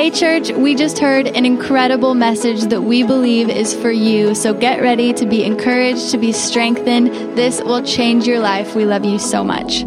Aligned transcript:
Hey, 0.00 0.10
church, 0.10 0.50
we 0.50 0.76
just 0.76 0.98
heard 0.98 1.26
an 1.26 1.44
incredible 1.44 2.14
message 2.14 2.62
that 2.70 2.80
we 2.80 3.02
believe 3.02 3.50
is 3.50 3.74
for 3.74 3.90
you. 3.90 4.34
So 4.34 4.54
get 4.54 4.80
ready 4.80 5.12
to 5.12 5.26
be 5.26 5.44
encouraged, 5.44 6.12
to 6.12 6.16
be 6.16 6.32
strengthened. 6.32 7.36
This 7.36 7.60
will 7.60 7.82
change 7.82 8.26
your 8.26 8.40
life. 8.40 8.74
We 8.74 8.86
love 8.86 9.04
you 9.04 9.18
so 9.18 9.44
much. 9.44 9.84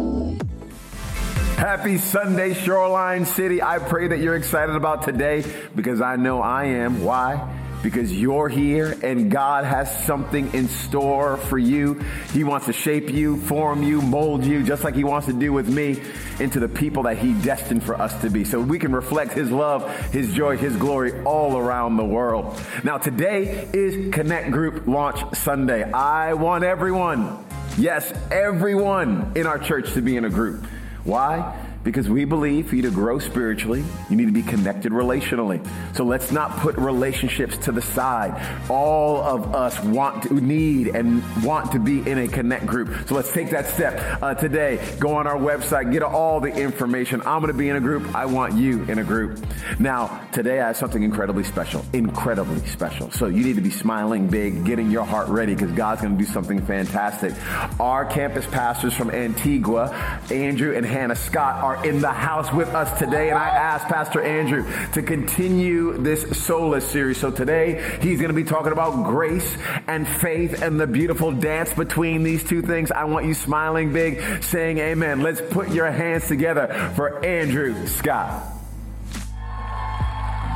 Happy 1.56 1.98
Sunday, 1.98 2.54
Shoreline 2.54 3.24
City. 3.24 3.60
I 3.60 3.80
pray 3.80 4.06
that 4.06 4.20
you're 4.20 4.36
excited 4.36 4.76
about 4.76 5.02
today 5.02 5.44
because 5.74 6.00
I 6.00 6.14
know 6.14 6.40
I 6.40 6.66
am. 6.66 7.02
Why? 7.02 7.63
Because 7.84 8.10
you're 8.10 8.48
here 8.48 8.96
and 9.02 9.30
God 9.30 9.64
has 9.64 10.04
something 10.06 10.52
in 10.54 10.68
store 10.68 11.36
for 11.36 11.58
you. 11.58 12.02
He 12.32 12.42
wants 12.42 12.64
to 12.66 12.72
shape 12.72 13.10
you, 13.10 13.36
form 13.42 13.82
you, 13.82 14.00
mold 14.00 14.44
you, 14.44 14.64
just 14.64 14.82
like 14.82 14.94
He 14.94 15.04
wants 15.04 15.26
to 15.26 15.34
do 15.34 15.52
with 15.52 15.68
me 15.68 16.00
into 16.40 16.58
the 16.58 16.68
people 16.68 17.02
that 17.04 17.18
He 17.18 17.34
destined 17.34 17.84
for 17.84 17.94
us 17.94 18.18
to 18.22 18.30
be. 18.30 18.44
So 18.44 18.58
we 18.58 18.78
can 18.78 18.92
reflect 18.92 19.34
His 19.34 19.50
love, 19.50 19.88
His 20.06 20.32
joy, 20.32 20.56
His 20.56 20.74
glory 20.76 21.22
all 21.24 21.58
around 21.58 21.98
the 21.98 22.04
world. 22.04 22.58
Now, 22.82 22.96
today 22.96 23.68
is 23.74 24.12
Connect 24.12 24.50
Group 24.50 24.86
Launch 24.86 25.36
Sunday. 25.36 25.84
I 25.92 26.32
want 26.32 26.64
everyone, 26.64 27.44
yes, 27.76 28.10
everyone 28.32 29.32
in 29.36 29.46
our 29.46 29.58
church 29.58 29.92
to 29.92 30.00
be 30.00 30.16
in 30.16 30.24
a 30.24 30.30
group. 30.30 30.64
Why? 31.04 31.63
Because 31.84 32.08
we 32.08 32.24
believe 32.24 32.68
for 32.68 32.76
you 32.76 32.82
to 32.82 32.90
grow 32.90 33.18
spiritually, 33.18 33.84
you 34.08 34.16
need 34.16 34.26
to 34.26 34.32
be 34.32 34.42
connected 34.42 34.90
relationally. 34.90 35.64
So 35.94 36.04
let's 36.04 36.32
not 36.32 36.56
put 36.58 36.76
relationships 36.78 37.58
to 37.58 37.72
the 37.72 37.82
side. 37.82 38.70
All 38.70 39.22
of 39.22 39.54
us 39.54 39.78
want 39.84 40.22
to 40.24 40.34
need 40.34 40.88
and 40.88 41.22
want 41.44 41.72
to 41.72 41.78
be 41.78 41.98
in 42.10 42.18
a 42.18 42.28
connect 42.28 42.66
group. 42.66 43.06
So 43.06 43.14
let's 43.14 43.32
take 43.32 43.50
that 43.50 43.66
step 43.66 44.22
uh, 44.22 44.34
today. 44.34 44.80
Go 44.98 45.14
on 45.14 45.26
our 45.26 45.36
website, 45.36 45.92
get 45.92 46.02
all 46.02 46.40
the 46.40 46.48
information. 46.48 47.20
I'm 47.26 47.40
going 47.40 47.52
to 47.52 47.58
be 47.58 47.68
in 47.68 47.76
a 47.76 47.80
group. 47.80 48.14
I 48.14 48.24
want 48.26 48.54
you 48.54 48.82
in 48.84 48.98
a 48.98 49.04
group. 49.04 49.44
Now, 49.78 50.26
today 50.32 50.60
I 50.60 50.68
have 50.68 50.78
something 50.78 51.02
incredibly 51.02 51.44
special, 51.44 51.84
incredibly 51.92 52.66
special. 52.66 53.10
So 53.10 53.26
you 53.26 53.44
need 53.44 53.56
to 53.56 53.62
be 53.62 53.70
smiling 53.70 54.28
big, 54.28 54.64
getting 54.64 54.90
your 54.90 55.04
heart 55.04 55.28
ready 55.28 55.54
because 55.54 55.72
God's 55.72 56.00
going 56.00 56.16
to 56.16 56.24
do 56.24 56.30
something 56.30 56.64
fantastic. 56.64 57.34
Our 57.78 58.06
campus 58.06 58.46
pastors 58.46 58.94
from 58.94 59.10
Antigua, 59.10 59.90
Andrew 60.30 60.74
and 60.74 60.86
Hannah 60.86 61.16
Scott, 61.16 61.62
are 61.62 61.73
are 61.74 61.86
in 61.86 62.00
the 62.00 62.12
house 62.12 62.52
with 62.52 62.68
us 62.68 62.98
today. 62.98 63.30
And 63.30 63.38
I 63.38 63.48
asked 63.48 63.86
Pastor 63.86 64.22
Andrew 64.22 64.64
to 64.92 65.02
continue 65.02 65.96
this 65.98 66.44
Sola 66.44 66.80
series. 66.80 67.18
So 67.18 67.30
today 67.30 67.98
he's 68.00 68.18
going 68.18 68.28
to 68.28 68.34
be 68.34 68.44
talking 68.44 68.72
about 68.72 69.04
grace 69.04 69.56
and 69.86 70.06
faith 70.06 70.62
and 70.62 70.80
the 70.80 70.86
beautiful 70.86 71.32
dance 71.32 71.72
between 71.72 72.22
these 72.22 72.44
two 72.44 72.62
things. 72.62 72.90
I 72.90 73.04
want 73.04 73.26
you 73.26 73.34
smiling 73.34 73.92
big, 73.92 74.42
saying 74.42 74.78
amen. 74.78 75.22
Let's 75.22 75.40
put 75.40 75.70
your 75.70 75.90
hands 75.90 76.28
together 76.28 76.92
for 76.94 77.24
Andrew 77.24 77.86
Scott. 77.86 78.42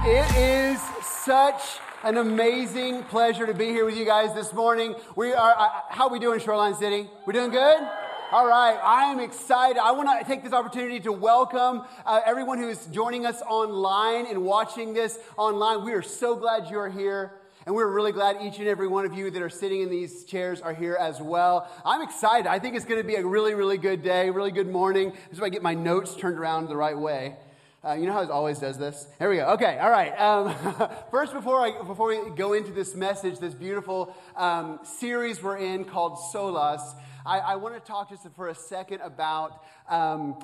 It 0.05 0.37
is 0.37 0.81
such 1.25 1.63
an 2.05 2.17
amazing 2.17 3.03
pleasure 3.05 3.47
to 3.47 3.55
be 3.55 3.67
here 3.67 3.85
with 3.85 3.97
you 3.97 4.05
guys 4.05 4.33
this 4.35 4.53
morning. 4.53 4.95
We 5.17 5.33
are, 5.33 5.55
uh, 5.59 5.69
how 5.89 6.07
are 6.07 6.13
we 6.13 6.21
doing, 6.21 6.39
Shoreline 6.39 6.75
City? 6.75 7.11
We're 7.27 7.33
doing 7.33 7.51
good? 7.51 7.89
All 8.31 8.47
right, 8.47 8.79
I 8.85 9.05
am 9.05 9.21
excited. 9.21 9.79
I 9.79 9.93
want 9.93 10.21
to 10.21 10.27
take 10.27 10.43
this 10.43 10.53
opportunity 10.53 11.01
to 11.01 11.13
welcome 11.13 11.83
uh, 12.05 12.21
everyone 12.27 12.59
who 12.59 12.69
is 12.69 12.85
joining 12.89 13.25
us 13.25 13.41
online 13.41 14.27
and 14.27 14.45
watching 14.45 14.93
this 14.93 15.19
online. 15.39 15.83
We 15.83 15.95
are 15.95 16.03
so 16.03 16.37
glad 16.37 16.69
you're 16.69 16.91
here. 16.91 17.33
And 17.65 17.75
we're 17.75 17.91
really 17.91 18.13
glad 18.13 18.37
each 18.43 18.59
and 18.59 18.69
every 18.69 18.87
one 18.87 19.07
of 19.07 19.15
you 19.15 19.31
that 19.31 19.41
are 19.41 19.49
sitting 19.49 19.81
in 19.81 19.89
these 19.89 20.25
chairs 20.25 20.61
are 20.61 20.75
here 20.75 20.95
as 21.01 21.23
well. 21.23 21.71
I'm 21.87 22.03
excited. 22.03 22.47
I 22.47 22.59
think 22.59 22.77
it's 22.77 22.85
going 22.85 23.01
to 23.01 23.07
be 23.07 23.15
a 23.15 23.25
really, 23.25 23.55
really 23.55 23.79
good 23.79 24.03
day, 24.03 24.29
really 24.29 24.53
good 24.53 24.69
morning. 24.69 25.15
This 25.31 25.39
is 25.39 25.43
I 25.43 25.49
get 25.49 25.63
my 25.63 25.73
notes 25.73 26.15
turned 26.15 26.39
around 26.39 26.69
the 26.69 26.77
right 26.77 26.99
way. 26.99 27.35
Uh, 27.85 27.93
you 27.93 28.07
know 28.07 28.13
how 28.13 28.23
it 28.23 28.31
always 28.31 28.59
does 28.59 28.77
this? 28.77 29.07
Here 29.21 29.31
we 29.31 29.37
go. 29.37 29.51
Okay, 29.51 29.79
all 29.79 29.91
right. 29.91 30.11
Um, 30.19 30.53
first, 31.13 31.33
before, 31.33 31.61
I, 31.61 31.81
before 31.81 32.09
we 32.09 32.31
go 32.35 32.53
into 32.53 32.73
this 32.73 32.97
message, 32.97 33.39
this 33.39 33.55
beautiful 33.55 34.17
um, 34.35 34.81
series 34.83 35.41
we're 35.41 35.59
in 35.59 35.85
called 35.85 36.19
Solas, 36.35 36.83
I, 37.25 37.39
I 37.39 37.57
want 37.57 37.77
to 37.77 37.81
talk 37.81 38.11
just 38.11 38.27
for 38.35 38.49
a 38.49 38.55
second 38.55 39.01
about. 39.03 39.63
Um, 39.89 40.39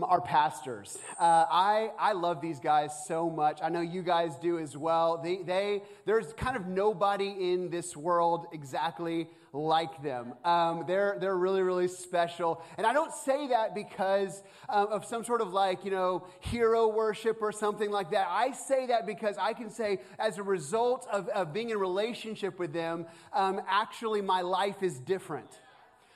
our 0.00 0.20
pastors. 0.20 0.96
Uh, 1.18 1.44
I, 1.50 1.90
I 1.98 2.12
love 2.12 2.40
these 2.40 2.60
guys 2.60 2.92
so 3.08 3.28
much. 3.28 3.58
I 3.60 3.68
know 3.68 3.80
you 3.80 4.02
guys 4.02 4.36
do 4.36 4.60
as 4.60 4.76
well. 4.76 5.20
They, 5.20 5.38
they, 5.38 5.82
there's 6.06 6.32
kind 6.34 6.56
of 6.56 6.68
nobody 6.68 7.52
in 7.52 7.68
this 7.70 7.96
world 7.96 8.46
exactly 8.52 9.26
like 9.52 10.02
them. 10.02 10.34
Um, 10.44 10.84
they're, 10.86 11.16
they're 11.20 11.36
really, 11.36 11.62
really 11.62 11.88
special. 11.88 12.62
And 12.76 12.86
I 12.86 12.92
don't 12.92 13.12
say 13.12 13.48
that 13.48 13.74
because 13.74 14.42
um, 14.68 14.88
of 14.88 15.04
some 15.04 15.24
sort 15.24 15.40
of 15.40 15.52
like, 15.52 15.84
you 15.84 15.90
know, 15.90 16.26
hero 16.40 16.88
worship 16.88 17.38
or 17.40 17.52
something 17.52 17.90
like 17.90 18.10
that. 18.10 18.26
I 18.30 18.52
say 18.52 18.86
that 18.86 19.06
because 19.06 19.36
I 19.38 19.52
can 19.52 19.70
say, 19.70 20.00
as 20.18 20.38
a 20.38 20.42
result 20.42 21.06
of, 21.10 21.28
of 21.28 21.52
being 21.52 21.70
in 21.70 21.78
relationship 21.78 22.58
with 22.58 22.72
them, 22.72 23.06
um, 23.32 23.60
actually 23.68 24.20
my 24.20 24.42
life 24.42 24.82
is 24.82 24.98
different. 24.98 25.60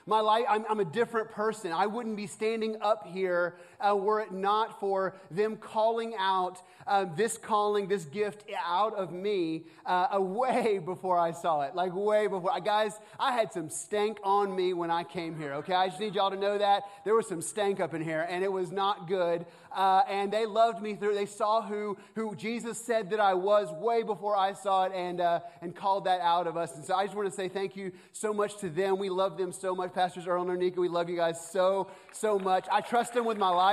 My 0.05 0.21
life, 0.21 0.45
I'm, 0.49 0.65
I'm, 0.69 0.81
a 0.81 0.85
different 0.85 1.31
person. 1.31 1.71
I 1.71 1.87
wouldn't 1.87 2.17
be 2.17 2.27
standing 2.27 2.77
up 2.81 3.07
here 3.07 3.55
uh, 3.87 3.97
were 3.97 4.21
it 4.21 4.33
not 4.33 4.81
for 4.81 5.15
them 5.31 5.57
calling 5.57 6.15
out 6.19 6.61
uh, 6.87 7.07
this 7.17 7.39
calling, 7.39 7.87
this 7.87 8.05
gift 8.05 8.45
out 8.65 8.95
of 8.95 9.13
me 9.13 9.65
uh, 9.87 10.19
way 10.21 10.79
before 10.85 11.19
I 11.19 11.33
saw 11.33 11.63
it. 11.63 11.75
Like, 11.75 11.95
way 11.95 12.27
before. 12.27 12.53
Guys, 12.61 12.99
I 13.19 13.33
had 13.33 13.53
some 13.53 13.71
stank 13.71 14.19
on 14.23 14.55
me 14.55 14.73
when 14.73 14.91
I 14.91 15.05
came 15.05 15.37
here, 15.37 15.55
okay? 15.55 15.75
I 15.75 15.89
just 15.89 16.01
need 16.01 16.15
y'all 16.15 16.31
to 16.31 16.37
know 16.37 16.59
that. 16.59 16.85
There 17.05 17.15
was 17.15 17.29
some 17.29 17.43
stank 17.43 17.81
up 17.81 17.95
in 17.95 18.03
here, 18.03 18.27
and 18.29 18.45
it 18.45 18.53
was 18.53 18.73
not 18.73 19.09
good. 19.09 19.47
Uh, 19.75 20.03
and 20.09 20.33
they 20.33 20.45
loved 20.47 20.83
me 20.83 20.95
through. 20.95 21.15
They 21.15 21.27
saw 21.27 21.63
who, 21.63 21.97
who 22.15 22.35
Jesus 22.37 22.79
said 22.79 23.11
that 23.11 23.21
I 23.21 23.35
was 23.35 23.73
way 23.73 24.03
before 24.03 24.37
I 24.37 24.53
saw 24.53 24.85
it 24.85 24.93
and, 24.95 25.21
uh, 25.21 25.41
and 25.63 25.75
called 25.75 26.05
that 26.05 26.21
out 26.21 26.47
of 26.47 26.57
us. 26.57 26.75
And 26.77 26.85
so 26.85 26.95
I 26.95 27.05
just 27.05 27.17
want 27.17 27.29
to 27.29 27.35
say 27.35 27.49
thank 27.49 27.77
you 27.77 27.93
so 28.13 28.35
much 28.35 28.59
to 28.59 28.69
them. 28.69 28.99
We 28.99 29.09
love 29.09 29.39
them 29.39 29.53
so 29.53 29.75
much. 29.75 29.95
Pastors 29.95 30.27
Earl 30.27 30.51
and 30.51 30.59
Nika, 30.59 30.81
we 30.81 30.89
love 30.89 31.09
you 31.09 31.17
guys 31.17 31.41
so, 31.51 31.91
so 32.13 32.39
much. 32.39 32.67
I 32.71 32.81
trust 32.81 33.15
them 33.15 33.25
with 33.25 33.39
my 33.39 33.49
life. 33.49 33.72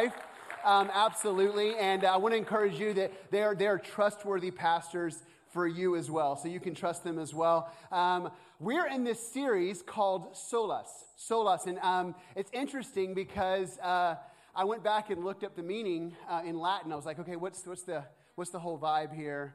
Um, 0.64 0.90
absolutely. 0.94 1.76
And 1.78 2.04
I 2.04 2.18
want 2.18 2.34
to 2.34 2.38
encourage 2.38 2.80
you 2.80 2.94
that 2.94 3.32
they're, 3.32 3.56
they're 3.56 3.80
trustworthy 3.80 4.52
pastors 4.52 5.24
for 5.52 5.68
you 5.68 5.96
as 5.96 6.12
well. 6.12 6.36
So 6.36 6.48
you 6.48 6.60
can 6.60 6.76
trust 6.76 7.04
them 7.04 7.18
as 7.18 7.34
well. 7.34 7.72
Um, 7.92 8.32
we're 8.60 8.88
in 8.88 9.04
this 9.04 9.20
series 9.20 9.82
called 9.82 10.34
Solas. 10.34 10.90
Solas. 11.18 11.66
And 11.66 11.80
um, 11.80 12.16
it's 12.36 12.52
interesting 12.54 13.14
because 13.14 13.80
uh, 13.80 14.16
I 14.56 14.64
went 14.66 14.84
back 14.84 15.10
and 15.10 15.24
looked 15.24 15.44
up 15.44 15.56
the 15.56 15.64
meaning 15.64 16.16
uh, 16.30 16.42
in 16.46 16.60
Latin. 16.60 16.92
I 16.92 16.96
was 16.96 17.06
like, 17.06 17.20
okay, 17.20 17.36
what's, 17.36 17.66
what's, 17.66 17.84
the, 17.84 18.04
what's 18.36 18.52
the 18.52 18.60
whole 18.60 18.78
vibe 18.78 19.14
here? 19.14 19.54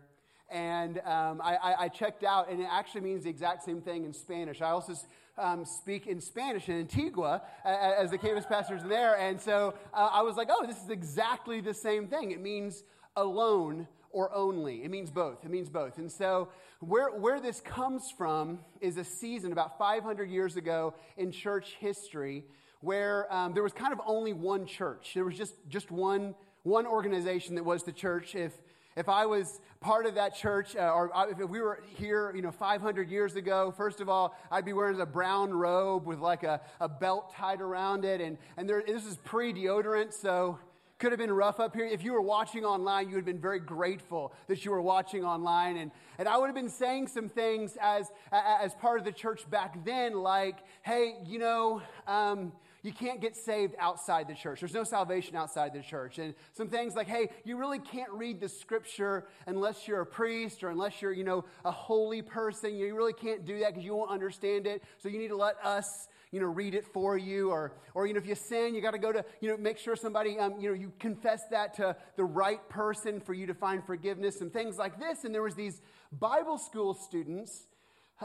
And 0.51 0.99
um, 1.01 1.41
I, 1.43 1.75
I, 1.79 1.89
checked 1.89 2.23
out, 2.23 2.51
and 2.51 2.61
it 2.61 2.69
actually 2.71 3.01
means 3.01 3.25
the 3.25 3.31
exact 3.31 3.65
same 3.65 3.81
thing 3.81 4.05
in 4.05 4.13
Spanish. 4.13 4.61
I 4.61 4.71
also 4.71 4.95
um, 5.39 5.65
speak 5.65 6.07
in 6.07 6.21
Spanish 6.21 6.69
in 6.69 6.79
Antigua 6.79 7.43
as 7.65 8.11
the 8.11 8.19
campus 8.19 8.47
pastors 8.47 8.83
there. 8.85 9.19
And 9.19 9.41
so 9.41 9.75
uh, 9.93 10.11
I 10.13 10.23
was 10.23 10.37
like, 10.37 10.49
oh, 10.51 10.67
this 10.67 10.83
is 10.83 10.91
exactly 10.91 11.61
the 11.61 11.75
same 11.75 12.07
thing. 12.07 12.31
It 12.31 12.41
means 12.41 12.85
alone 13.17 13.89
or 14.11 14.33
only. 14.35 14.85
It 14.85 14.91
means 14.91 15.11
both. 15.11 15.45
It 15.45 15.51
means 15.51 15.69
both. 15.69 15.99
And 15.99 16.11
so, 16.11 16.49
where, 16.81 17.11
where 17.11 17.41
this 17.41 17.61
comes 17.61 18.13
from 18.17 18.61
is 18.81 18.97
a 18.97 19.05
season 19.05 19.53
about 19.53 19.79
500 19.79 20.31
years 20.31 20.57
ago 20.57 20.95
in 21.17 21.33
church 21.33 21.77
history 21.81 22.45
where 22.81 23.33
um, 23.33 23.55
there 23.55 23.63
was 23.63 23.73
kind 23.73 23.93
of 23.93 24.01
only 24.07 24.33
one 24.33 24.67
church. 24.67 25.13
There 25.15 25.25
was 25.25 25.37
just, 25.37 25.55
just 25.69 25.91
one, 25.91 26.35
one 26.63 26.87
organization 26.87 27.55
that 27.55 27.65
was 27.65 27.83
the 27.83 27.93
church. 27.93 28.35
If, 28.35 28.53
if 28.97 29.09
I 29.09 29.27
was 29.27 29.61
part 29.81 30.07
of 30.07 30.15
that 30.15 30.35
church, 30.35 30.77
uh, 30.77 30.93
or 30.93 31.11
if 31.31 31.49
we 31.49 31.61
were 31.61 31.83
here, 31.97 32.33
you 32.35 32.43
know, 32.43 32.53
500 32.53 33.11
years 33.11 33.37
ago, 33.37 33.73
first 33.77 34.01
of 34.01 34.09
all, 34.09 34.37
I'd 34.51 34.65
be 34.65 34.73
wearing 34.73 35.01
a 35.01 35.07
brown 35.07 35.53
robe 35.53 36.07
with 36.07 36.21
like 36.21 36.43
a, 36.43 36.61
a 36.81 36.89
belt 36.89 37.35
tied 37.35 37.61
around 37.61 38.05
it. 38.05 38.21
And, 38.21 38.39
and 38.57 38.69
there, 38.69 38.83
this 38.87 39.05
is 39.05 39.17
pre 39.19 39.53
deodorant, 39.53 40.13
so 40.13 40.59
could 40.99 41.11
have 41.11 41.19
been 41.19 41.33
rough 41.33 41.59
up 41.59 41.75
here. 41.75 41.85
If 41.85 42.05
you 42.05 42.13
were 42.13 42.23
watching 42.23 42.65
online, 42.65 43.09
you 43.09 43.17
would 43.17 43.27
have 43.27 43.27
been 43.27 43.41
very 43.41 43.59
grateful 43.59 44.33
that 44.47 44.65
you 44.65 44.71
were 44.71 44.81
watching 44.81 45.25
online. 45.25 45.77
And, 45.77 45.91
and 46.19 46.29
I 46.29 46.39
would 46.39 46.47
have 46.47 46.55
been 46.55 46.71
saying 46.71 47.09
some 47.09 47.29
things 47.29 47.77
as, 47.81 48.11
as 48.31 48.75
part 48.77 49.01
of 49.01 49.05
the 49.05 49.13
church 49.13 49.49
back 49.51 49.85
then, 49.85 50.15
like, 50.15 50.59
hey, 50.83 51.17
you 51.27 51.39
know, 51.39 51.83
um, 52.07 52.53
you 52.85 52.93
can't 52.93 53.21
get 53.21 53.35
saved 53.35 53.75
outside 53.81 54.29
the 54.29 54.35
church. 54.35 54.61
There's 54.61 54.75
no 54.75 54.85
salvation 54.85 55.37
outside 55.37 55.73
the 55.73 55.81
church. 55.81 56.19
And 56.19 56.35
some 56.53 56.69
things 56.69 56.95
like, 56.95 57.09
hey, 57.09 57.31
you 57.43 57.57
really 57.57 57.79
can't 57.79 58.11
read 58.13 58.41
the 58.41 58.49
scripture 58.49 59.27
unless 59.47 59.89
you're 59.89 60.03
a 60.03 60.07
priest 60.07 60.63
or 60.63 60.69
unless 60.69 61.01
you're, 61.01 61.11
you 61.11 61.25
know, 61.25 61.47
a 61.65 61.71
holy 61.71 62.21
person. 62.21 62.77
You 62.77 62.95
really 62.95 63.15
can't 63.15 63.47
do 63.47 63.61
that 63.61 63.69
because 63.69 63.85
you 63.85 63.97
won't 63.97 64.11
understand 64.11 64.67
it. 64.67 64.83
So 64.99 65.09
you 65.09 65.19
need 65.19 65.29
to 65.29 65.37
let 65.37 65.57
us 65.65 66.09
you 66.31 66.41
know, 66.41 66.47
read 66.47 66.75
it 66.75 66.85
for 66.85 67.17
you, 67.17 67.51
or, 67.51 67.73
or 67.95 68.09
you 68.09 68.13
know, 68.13 68.19
if 68.19 68.27
you 68.27 68.35
sin, 68.35 68.75
you 68.75 68.83
got 68.83 68.91
to 68.91 68.99
go 68.99 69.13
to, 69.13 69.25
you 69.41 69.49
know, 69.49 69.57
make 69.57 69.79
sure 69.79 69.95
somebody, 69.95 70.37
um, 70.37 70.59
you 70.59 70.69
know, 70.69 70.75
you 70.75 70.93
confess 70.99 71.43
that 71.53 71.75
to 71.75 71.95
the 72.17 72.25
right 72.25 72.69
person 72.69 73.21
for 73.21 73.35
you 73.35 73.47
to 73.47 73.55
find 73.55 73.85
forgiveness 73.85 74.41
and 74.41 74.53
things 74.53 74.77
like 74.77 74.99
this. 74.99 75.23
And 75.23 75.33
there 75.33 75.45
was 75.45 75.55
these 75.55 75.81
Bible 76.11 76.59
school 76.59 76.93
students, 76.93 77.69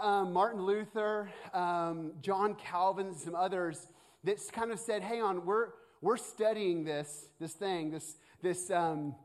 um, 0.01 0.33
Martin 0.33 0.63
Luther, 0.63 1.29
um, 1.53 2.13
John 2.19 2.56
Calvin, 2.56 3.15
some 3.15 3.35
others 3.35 3.85
that 4.24 4.39
kind 4.51 4.71
of 4.71 4.80
said, 4.80 5.01
"Hang 5.01 5.21
on, 5.21 5.45
we're 5.45 5.69
we're 6.01 6.18
studying 6.18 6.83
this 6.83 7.27
this 7.39 7.54
thing, 7.54 7.92
this 7.92 8.18
this 8.42 8.69
um, 8.71 9.16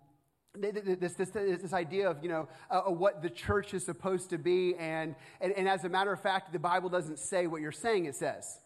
this, 0.56 1.14
this, 1.16 1.30
this, 1.30 1.72
idea 1.72 2.08
of, 2.08 2.22
you 2.22 2.28
know, 2.28 2.48
uh, 2.70 2.82
what 2.82 3.22
the 3.22 3.30
church 3.30 3.74
is 3.74 3.84
supposed 3.84 4.30
to 4.30 4.38
be. 4.38 4.76
And, 4.76 5.16
and, 5.40 5.52
and 5.52 5.68
as 5.68 5.84
a 5.84 5.88
matter 5.88 6.12
of 6.12 6.20
fact, 6.20 6.52
the 6.52 6.58
Bible 6.58 6.88
doesn't 6.88 7.18
say 7.18 7.46
what 7.46 7.60
you're 7.60 7.72
saying 7.72 8.04
it 8.04 8.14
says. 8.14 8.60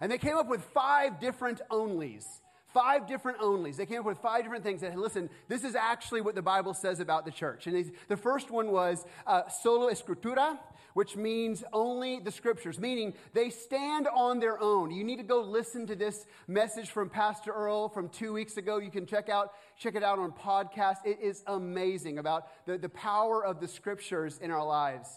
And 0.00 0.12
they 0.12 0.18
came 0.18 0.36
up 0.36 0.48
with 0.48 0.62
five 0.62 1.20
different 1.20 1.60
onlys. 1.70 2.24
Five 2.72 3.08
different 3.08 3.38
onlys. 3.38 3.76
They 3.76 3.86
came 3.86 4.00
up 4.00 4.06
with 4.06 4.18
five 4.18 4.42
different 4.42 4.62
things. 4.62 4.82
that, 4.82 4.96
listen, 4.96 5.30
this 5.48 5.64
is 5.64 5.74
actually 5.74 6.20
what 6.20 6.34
the 6.34 6.42
Bible 6.42 6.74
says 6.74 7.00
about 7.00 7.24
the 7.24 7.30
church. 7.30 7.66
And 7.66 7.90
the 8.08 8.16
first 8.16 8.50
one 8.50 8.70
was 8.70 9.04
uh, 9.26 9.48
solo 9.48 9.90
escritura, 9.90 10.58
which 10.96 11.14
means 11.14 11.62
only 11.74 12.20
the 12.20 12.30
scriptures, 12.30 12.80
meaning 12.80 13.12
they 13.34 13.50
stand 13.50 14.08
on 14.08 14.40
their 14.40 14.58
own. 14.58 14.90
You 14.90 15.04
need 15.04 15.18
to 15.18 15.24
go 15.24 15.42
listen 15.42 15.86
to 15.88 15.94
this 15.94 16.24
message 16.48 16.88
from 16.88 17.10
Pastor 17.10 17.52
Earl 17.52 17.90
from 17.90 18.08
two 18.08 18.32
weeks 18.32 18.56
ago. 18.56 18.78
You 18.78 18.90
can 18.90 19.04
check 19.04 19.28
out 19.28 19.52
check 19.78 19.94
it 19.94 20.02
out 20.02 20.18
on 20.18 20.32
podcast. 20.32 21.04
It 21.04 21.18
is 21.20 21.42
amazing 21.48 22.16
about 22.16 22.46
the, 22.64 22.78
the 22.78 22.88
power 22.88 23.44
of 23.44 23.60
the 23.60 23.68
scriptures 23.68 24.38
in 24.42 24.50
our 24.50 24.64
lives. 24.64 25.10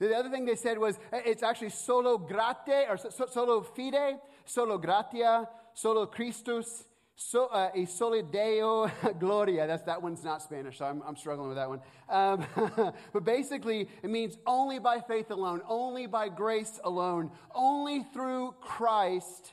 The 0.00 0.16
other 0.16 0.30
thing 0.30 0.46
they 0.46 0.56
said 0.56 0.78
was 0.78 0.98
eh, 1.12 1.20
it's 1.24 1.44
actually 1.44 1.70
solo 1.70 2.18
grate 2.18 2.88
or 2.88 2.98
solo 2.98 3.60
fide, 3.60 4.18
solo 4.46 4.78
gratia, 4.78 5.48
solo 5.74 6.06
Christus, 6.06 6.86
so, 7.16 7.46
uh, 7.46 7.70
a 7.74 7.84
soli 7.86 8.22
Deo 8.22 8.90
gloria. 9.18 9.66
That's, 9.66 9.82
that 9.84 10.02
one's 10.02 10.24
not 10.24 10.42
Spanish, 10.42 10.78
so 10.78 10.86
I'm, 10.86 11.02
I'm 11.06 11.16
struggling 11.16 11.48
with 11.48 11.58
that 11.58 11.68
one. 11.68 11.80
Um, 12.08 12.92
but 13.12 13.24
basically, 13.24 13.88
it 14.02 14.10
means 14.10 14.38
only 14.46 14.78
by 14.78 15.00
faith 15.00 15.30
alone, 15.30 15.60
only 15.68 16.06
by 16.06 16.28
grace 16.28 16.80
alone, 16.82 17.30
only 17.54 18.04
through 18.14 18.54
Christ. 18.60 19.52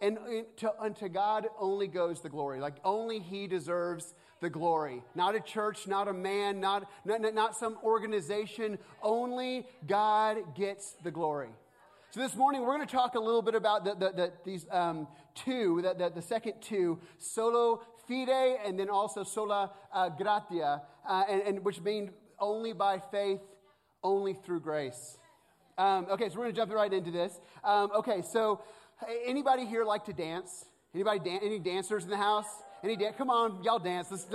And 0.00 0.18
to, 0.58 0.72
unto 0.80 1.08
God 1.08 1.46
only 1.58 1.86
goes 1.86 2.20
the 2.20 2.28
glory. 2.28 2.60
Like 2.60 2.76
only 2.84 3.20
He 3.20 3.46
deserves 3.46 4.14
the 4.40 4.50
glory. 4.50 5.02
Not 5.14 5.34
a 5.34 5.40
church, 5.40 5.86
not 5.86 6.08
a 6.08 6.12
man, 6.12 6.60
not, 6.60 6.90
not, 7.04 7.34
not 7.34 7.56
some 7.56 7.78
organization. 7.82 8.78
Only 9.02 9.66
God 9.86 10.54
gets 10.54 10.92
the 11.02 11.10
glory. 11.10 11.50
So 12.10 12.20
this 12.20 12.36
morning 12.36 12.60
we're 12.60 12.76
going 12.76 12.86
to 12.86 12.92
talk 12.94 13.14
a 13.14 13.20
little 13.20 13.42
bit 13.42 13.56
about 13.56 13.84
the, 13.84 13.94
the, 13.94 14.12
the, 14.12 14.32
these 14.44 14.66
um, 14.70 15.08
two, 15.34 15.82
the, 15.82 16.10
the, 16.14 16.22
second 16.22 16.54
two, 16.60 16.98
solo 17.18 17.82
fide 18.08 18.58
and 18.64 18.78
then 18.78 18.90
also 18.90 19.24
sola 19.24 19.72
uh, 19.92 20.08
gratia, 20.08 20.82
uh, 21.08 21.24
and, 21.28 21.42
and, 21.42 21.64
which 21.64 21.80
mean 21.80 22.10
only 22.38 22.72
by 22.72 22.98
faith, 22.98 23.40
only 24.02 24.34
through 24.34 24.60
grace. 24.60 25.18
Um, 25.76 26.06
okay, 26.10 26.28
so 26.28 26.36
we're 26.36 26.44
going 26.44 26.54
to 26.54 26.60
jump 26.60 26.72
right 26.72 26.92
into 26.92 27.10
this. 27.10 27.40
Um, 27.64 27.90
okay, 27.96 28.22
so 28.22 28.60
anybody 29.24 29.66
here 29.66 29.84
like 29.84 30.04
to 30.04 30.12
dance? 30.12 30.66
Anybody, 30.94 31.18
dan- 31.18 31.40
any 31.42 31.58
dancers 31.58 32.04
in 32.04 32.10
the 32.10 32.16
house? 32.16 32.46
Any 32.84 32.96
dance? 32.96 33.16
Come 33.16 33.30
on, 33.30 33.64
y'all 33.64 33.78
dance. 33.78 34.08
Let's, 34.10 34.26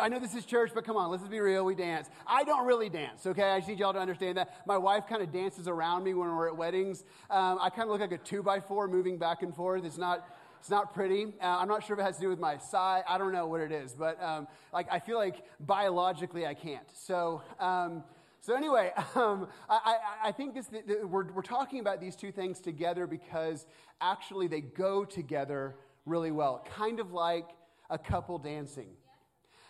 I 0.00 0.08
know 0.08 0.18
this 0.18 0.34
is 0.34 0.46
church, 0.46 0.70
but 0.74 0.84
come 0.84 0.96
on, 0.96 1.10
let's 1.10 1.26
be 1.26 1.40
real. 1.40 1.64
We 1.64 1.74
dance. 1.74 2.08
I 2.26 2.44
don't 2.44 2.64
really 2.64 2.88
dance, 2.88 3.26
okay? 3.26 3.50
I 3.50 3.58
just 3.58 3.68
need 3.68 3.80
y'all 3.80 3.92
to 3.92 3.98
understand 3.98 4.38
that. 4.38 4.64
My 4.66 4.78
wife 4.78 5.04
kind 5.08 5.22
of 5.22 5.32
dances 5.32 5.68
around 5.68 6.04
me 6.04 6.14
when 6.14 6.28
we're 6.30 6.48
at 6.48 6.56
weddings. 6.56 7.04
Um, 7.28 7.58
I 7.60 7.68
kind 7.68 7.82
of 7.82 7.88
look 7.88 8.00
like 8.00 8.12
a 8.12 8.18
two 8.18 8.42
by 8.42 8.60
four 8.60 8.86
moving 8.88 9.18
back 9.18 9.42
and 9.42 9.54
forth. 9.54 9.84
It's 9.84 9.98
not. 9.98 10.24
It's 10.60 10.70
not 10.70 10.94
pretty. 10.94 11.26
Uh, 11.40 11.58
I'm 11.58 11.68
not 11.68 11.84
sure 11.84 11.94
if 11.94 12.00
it 12.00 12.04
has 12.04 12.16
to 12.16 12.22
do 12.22 12.28
with 12.28 12.38
my 12.38 12.58
size. 12.58 13.02
I 13.08 13.18
don't 13.18 13.32
know 13.32 13.46
what 13.46 13.60
it 13.60 13.72
is, 13.72 13.94
but 13.94 14.22
um, 14.22 14.48
like 14.72 14.86
I 14.90 14.98
feel 14.98 15.18
like 15.18 15.44
biologically 15.60 16.46
I 16.46 16.54
can't. 16.54 16.88
So. 16.94 17.42
Um, 17.58 18.04
so 18.42 18.54
anyway, 18.54 18.92
um, 19.16 19.48
I, 19.68 19.96
I, 20.26 20.30
think 20.30 20.54
this, 20.54 20.68
we're, 21.02 21.32
we're 21.32 21.42
talking 21.42 21.80
about 21.80 22.00
these 22.00 22.14
two 22.14 22.30
things 22.30 22.60
together 22.60 23.08
because 23.08 23.66
actually 24.00 24.46
they 24.46 24.60
go 24.60 25.04
together 25.04 25.74
really 26.04 26.30
well. 26.30 26.64
Kind 26.76 27.00
of 27.00 27.12
like 27.12 27.48
a 27.90 27.98
couple 27.98 28.38
dancing. 28.38 28.90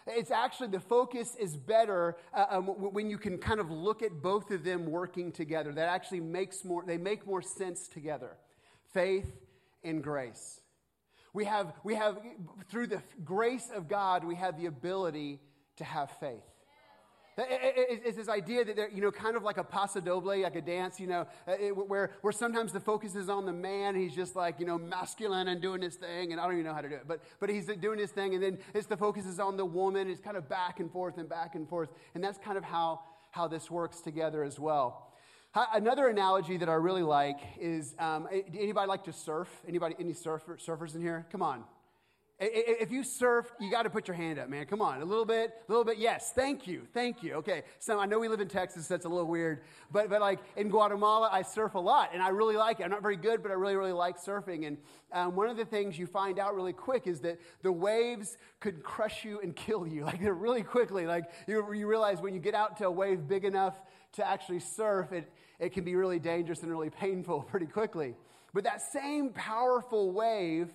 It's 0.06 0.31
actually, 0.31 0.69
the 0.69 0.81
focus 0.81 1.35
is 1.37 1.56
better 1.56 2.17
uh, 2.33 2.47
um, 2.50 2.67
when 2.67 3.11
you 3.11 3.19
can 3.19 3.38
kind 3.38 3.59
of 3.59 3.71
look 3.71 4.03
at 4.03 4.23
both 4.23 4.50
of 4.53 4.62
them 4.62 4.87
working 4.87 5.33
together. 5.33 5.73
That 5.73 5.88
actually 5.88 6.21
makes 6.21 6.65
more, 6.65 6.85
they 6.87 6.97
make 6.97 7.27
more 7.27 7.43
sense 7.43 7.88
together. 7.88 8.37
Faith 8.93 9.33
and 9.83 10.05
grace. 10.05 10.61
We 11.37 11.44
have, 11.44 11.75
we 11.85 11.94
have, 11.97 12.17
through 12.71 12.87
the 12.87 13.03
grace 13.23 13.69
of 13.69 13.88
God, 13.88 14.25
we 14.25 14.37
have 14.37 14.59
the 14.59 14.65
ability 14.65 15.38
to 15.77 15.85
have 15.85 16.11
faith. 16.12 16.43
It's 17.37 18.17
this 18.17 18.31
idea 18.31 18.65
that 18.65 18.75
they're, 18.75 18.88
you 18.88 19.03
know, 19.03 19.11
kind 19.11 19.37
of 19.37 19.43
like 19.43 19.59
a 19.59 19.62
paso 19.62 20.00
doble, 20.00 20.35
like 20.41 20.56
a 20.56 20.62
dance, 20.62 20.99
you 20.99 21.06
know, 21.06 21.27
uh, 21.47 21.53
where, 21.75 22.12
where 22.23 22.33
sometimes 22.33 22.73
the 22.73 22.81
focus 22.81 23.15
is 23.15 23.29
on 23.29 23.44
the 23.44 23.53
man. 23.53 23.94
He's 23.94 24.15
just 24.15 24.35
like, 24.35 24.59
you 24.59 24.65
know, 24.65 24.79
masculine 24.79 25.49
and 25.49 25.61
doing 25.61 25.83
his 25.83 25.97
thing, 25.97 26.33
and 26.33 26.41
I 26.41 26.44
don't 26.44 26.55
even 26.55 26.65
know 26.65 26.73
how 26.73 26.81
to 26.81 26.88
do 26.88 26.94
it, 26.94 27.06
but, 27.06 27.21
but 27.38 27.50
he's 27.50 27.67
doing 27.67 27.99
his 27.99 28.12
thing, 28.12 28.35
and 28.35 28.43
then 28.43 28.56
it's 28.73 28.87
the 28.87 28.97
focus 28.97 29.27
is 29.27 29.38
on 29.38 29.59
the 29.59 29.67
woman. 29.67 30.09
It's 30.09 30.23
kind 30.23 30.38
of 30.38 30.49
back 30.49 30.81
and 30.81 30.91
forth 30.91 31.19
and 31.19 31.29
back 31.29 31.55
and 31.55 31.69
forth, 31.69 31.91
and 32.15 32.25
that's 32.25 32.38
kind 32.38 32.56
of 32.56 32.65
how, 32.65 33.00
how 33.31 33.47
this 33.47 33.71
works 33.71 34.00
together 34.00 34.43
as 34.43 34.59
well. 34.59 35.12
Another 35.73 36.08
analogy 36.08 36.58
that 36.58 36.69
I 36.69 36.75
really 36.75 37.03
like 37.03 37.38
is 37.58 37.94
um, 37.99 38.29
anybody 38.31 38.87
like 38.87 39.05
to 39.05 39.12
surf? 39.12 39.49
Anybody, 39.67 39.94
any 39.99 40.12
surfer, 40.12 40.58
surfers 40.58 40.94
in 40.94 41.00
here? 41.00 41.26
Come 41.32 41.41
on. 41.41 41.64
If 42.38 42.93
you 42.93 43.03
surf, 43.03 43.50
you 43.58 43.70
got 43.70 43.85
to 43.85 43.91
put 43.91 44.06
your 44.06 44.14
hand 44.14 44.38
up, 44.38 44.50
man. 44.50 44.67
Come 44.67 44.82
on, 44.82 45.00
a 45.00 45.05
little 45.06 45.25
bit, 45.25 45.55
a 45.67 45.73
little 45.73 45.87
bit. 45.87 45.97
Yes, 45.97 46.32
thank 46.35 46.67
you, 46.67 46.82
thank 46.93 47.23
you. 47.23 47.32
Okay, 47.37 47.62
so 47.79 47.99
I 47.99 48.05
know 48.05 48.19
we 48.19 48.29
live 48.29 48.43
in 48.43 48.49
Texas, 48.49 48.87
so 48.87 48.93
that's 48.93 49.06
a 49.06 49.08
little 49.08 49.26
weird, 49.26 49.62
but 49.91 50.11
but 50.11 50.20
like 50.20 50.41
in 50.55 50.69
Guatemala, 50.69 51.31
I 51.32 51.41
surf 51.41 51.75
a 51.75 51.79
lot, 51.79 52.11
and 52.12 52.23
I 52.23 52.29
really 52.29 52.59
like 52.59 52.81
it. 52.81 52.82
I'm 52.82 52.91
not 52.91 53.00
very 53.00 53.17
good, 53.17 53.43
but 53.43 53.50
I 53.50 53.55
really 53.55 53.76
really 53.76 53.93
like 53.93 54.23
surfing. 54.23 54.67
And 54.67 54.76
um, 55.14 55.35
one 55.35 55.49
of 55.49 55.56
the 55.56 55.64
things 55.64 55.99
you 55.99 56.06
find 56.06 56.38
out 56.38 56.55
really 56.55 56.75
quick 56.75 57.06
is 57.06 57.20
that 57.20 57.41
the 57.62 57.73
waves 57.73 58.37
could 58.61 58.82
crush 58.82 59.25
you 59.25 59.41
and 59.41 59.56
kill 59.67 59.87
you, 59.87 60.05
like 60.05 60.20
they're 60.20 60.35
really 60.35 60.62
quickly. 60.62 61.06
Like 61.06 61.25
you, 61.49 61.73
you 61.73 61.87
realize 61.87 62.20
when 62.20 62.35
you 62.35 62.41
get 62.41 62.55
out 62.55 62.76
to 62.79 62.87
a 62.87 62.91
wave 62.91 63.26
big 63.26 63.47
enough 63.47 63.76
to 64.12 64.29
actually 64.29 64.61
surf, 64.61 65.11
it 65.12 65.32
it 65.58 65.73
can 65.73 65.85
be 65.85 65.94
really 65.94 66.19
dangerous 66.19 66.62
and 66.62 66.70
really 66.70 66.91
painful 66.91 67.43
pretty 67.50 67.67
quickly. 67.67 68.14
But 68.55 68.64
that 68.64 68.81
same 68.93 69.31
powerful 69.31 70.12
wave 70.12 70.73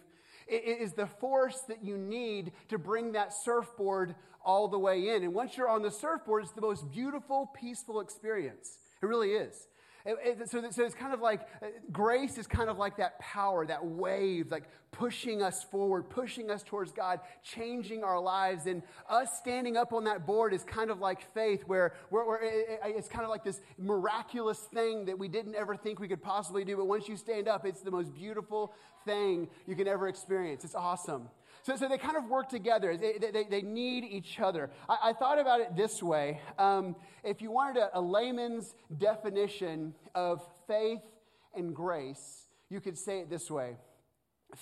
is 0.47 0.93
the 0.93 1.07
force 1.07 1.59
that 1.67 1.83
you 1.83 1.97
need 1.97 2.51
to 2.69 2.77
bring 2.77 3.13
that 3.13 3.31
surfboard 3.43 4.15
all 4.43 4.67
the 4.67 4.77
way 4.77 5.09
in. 5.09 5.23
And 5.23 5.33
once 5.33 5.55
you're 5.55 5.69
on 5.69 5.81
the 5.81 5.91
surfboard, 5.91 6.43
it's 6.43 6.51
the 6.51 6.61
most 6.61 6.91
beautiful, 6.91 7.49
peaceful 7.55 8.01
experience. 8.01 8.77
It 9.01 9.05
really 9.05 9.31
is. 9.31 9.67
It, 10.05 10.39
it, 10.41 10.49
so, 10.49 10.63
so 10.71 10.83
it's 10.83 10.95
kind 10.95 11.13
of 11.13 11.21
like 11.21 11.41
uh, 11.61 11.67
grace 11.91 12.37
is 12.37 12.47
kind 12.47 12.69
of 12.69 12.77
like 12.77 12.97
that 12.97 13.19
power, 13.19 13.65
that 13.65 13.85
wave, 13.85 14.51
like 14.51 14.63
pushing 14.91 15.41
us 15.41 15.63
forward, 15.63 16.09
pushing 16.09 16.49
us 16.49 16.63
towards 16.63 16.91
God, 16.91 17.19
changing 17.43 18.03
our 18.03 18.19
lives. 18.19 18.65
And 18.65 18.83
us 19.09 19.37
standing 19.37 19.77
up 19.77 19.93
on 19.93 20.03
that 20.05 20.25
board 20.25 20.53
is 20.53 20.63
kind 20.63 20.89
of 20.89 20.99
like 20.99 21.33
faith, 21.33 21.63
where, 21.67 21.93
where, 22.09 22.41
it, 22.43 22.79
it's 22.85 23.07
kind 23.07 23.23
of 23.23 23.29
like 23.29 23.43
this 23.43 23.61
miraculous 23.77 24.59
thing 24.73 25.05
that 25.05 25.17
we 25.17 25.27
didn't 25.27 25.55
ever 25.55 25.75
think 25.75 25.99
we 25.99 26.07
could 26.07 26.21
possibly 26.23 26.65
do. 26.65 26.77
But 26.77 26.87
once 26.87 27.07
you 27.07 27.15
stand 27.15 27.47
up, 27.47 27.65
it's 27.65 27.81
the 27.81 27.91
most 27.91 28.13
beautiful 28.13 28.73
thing 29.05 29.47
you 29.67 29.75
can 29.75 29.87
ever 29.87 30.07
experience. 30.07 30.63
It's 30.63 30.75
awesome. 30.75 31.29
So, 31.63 31.75
so 31.75 31.87
they 31.87 31.97
kind 31.97 32.17
of 32.17 32.27
work 32.27 32.49
together. 32.49 32.97
They, 32.97 33.17
they, 33.19 33.43
they 33.43 33.61
need 33.61 34.03
each 34.03 34.39
other. 34.39 34.71
I, 34.89 34.97
I, 35.09 35.13
thought 35.13 35.39
about 35.39 35.61
it 35.61 35.75
this 35.75 36.01
way. 36.01 36.41
Um, 36.57 36.95
if 37.23 37.41
you 37.41 37.51
wanted 37.51 37.79
a, 37.79 37.99
a 37.99 38.01
layman's 38.01 38.73
definition 38.97 39.93
of 40.15 40.41
faith 40.67 41.01
and 41.53 41.75
grace, 41.75 42.47
you 42.69 42.81
could 42.81 42.97
say 42.97 43.19
it 43.19 43.29
this 43.29 43.51
way 43.51 43.77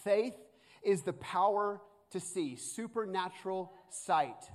Faith 0.03 0.35
is 0.83 1.03
the 1.03 1.13
power 1.13 1.79
to 2.11 2.19
see, 2.19 2.55
supernatural 2.55 3.71
sight. 3.89 4.49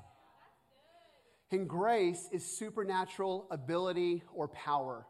And 1.51 1.69
grace 1.69 2.29
is 2.33 2.45
supernatural 2.45 3.47
ability 3.51 4.23
or 4.35 4.49
power. 4.49 5.07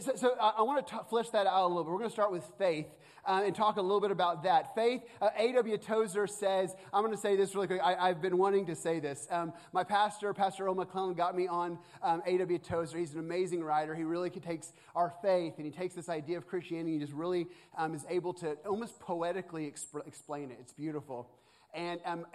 So, 0.00 0.16
so 0.16 0.36
I, 0.40 0.54
I 0.58 0.62
want 0.62 0.86
to 0.86 1.04
flesh 1.08 1.30
that 1.30 1.46
out 1.46 1.64
a 1.64 1.68
little 1.68 1.84
bit. 1.84 1.92
We're 1.92 1.98
going 1.98 2.10
to 2.10 2.14
start 2.14 2.32
with 2.32 2.44
faith 2.58 2.86
uh, 3.26 3.42
and 3.44 3.54
talk 3.54 3.76
a 3.76 3.82
little 3.82 4.00
bit 4.00 4.10
about 4.10 4.42
that. 4.44 4.74
Faith, 4.74 5.02
uh, 5.20 5.30
A.W. 5.36 5.76
Tozer 5.78 6.26
says, 6.26 6.74
I'm 6.92 7.02
going 7.02 7.14
to 7.14 7.20
say 7.20 7.36
this 7.36 7.54
really 7.54 7.66
quick. 7.66 7.80
I, 7.82 8.08
have 8.08 8.22
been 8.22 8.38
wanting 8.38 8.66
to 8.66 8.74
say 8.74 9.00
this. 9.00 9.26
Um, 9.30 9.52
my 9.72 9.84
pastor, 9.84 10.32
Pastor 10.32 10.64
Earl 10.64 10.74
McClellan, 10.74 11.14
got 11.14 11.36
me 11.36 11.46
on 11.46 11.78
um, 12.02 12.22
A.W. 12.26 12.58
Tozer. 12.58 12.98
He's 12.98 13.14
an 13.14 13.20
amazing 13.20 13.62
writer. 13.62 13.94
He 13.94 14.04
really 14.04 14.30
takes 14.30 14.72
our 14.94 15.12
faith 15.22 15.54
and 15.56 15.66
he 15.66 15.72
takes 15.72 15.94
this 15.94 16.08
idea 16.08 16.38
of 16.38 16.46
Christianity 16.46 16.92
and 16.92 17.00
he 17.00 17.06
just 17.06 17.16
really 17.16 17.46
um, 17.76 17.94
is 17.94 18.04
able 18.08 18.32
to 18.34 18.52
almost 18.66 18.98
poetically 19.00 19.70
exp- 19.70 20.06
explain 20.06 20.50
it. 20.50 20.58
It's 20.60 20.72
beautiful. 20.72 21.30
And 21.74 22.00
um, 22.04 22.26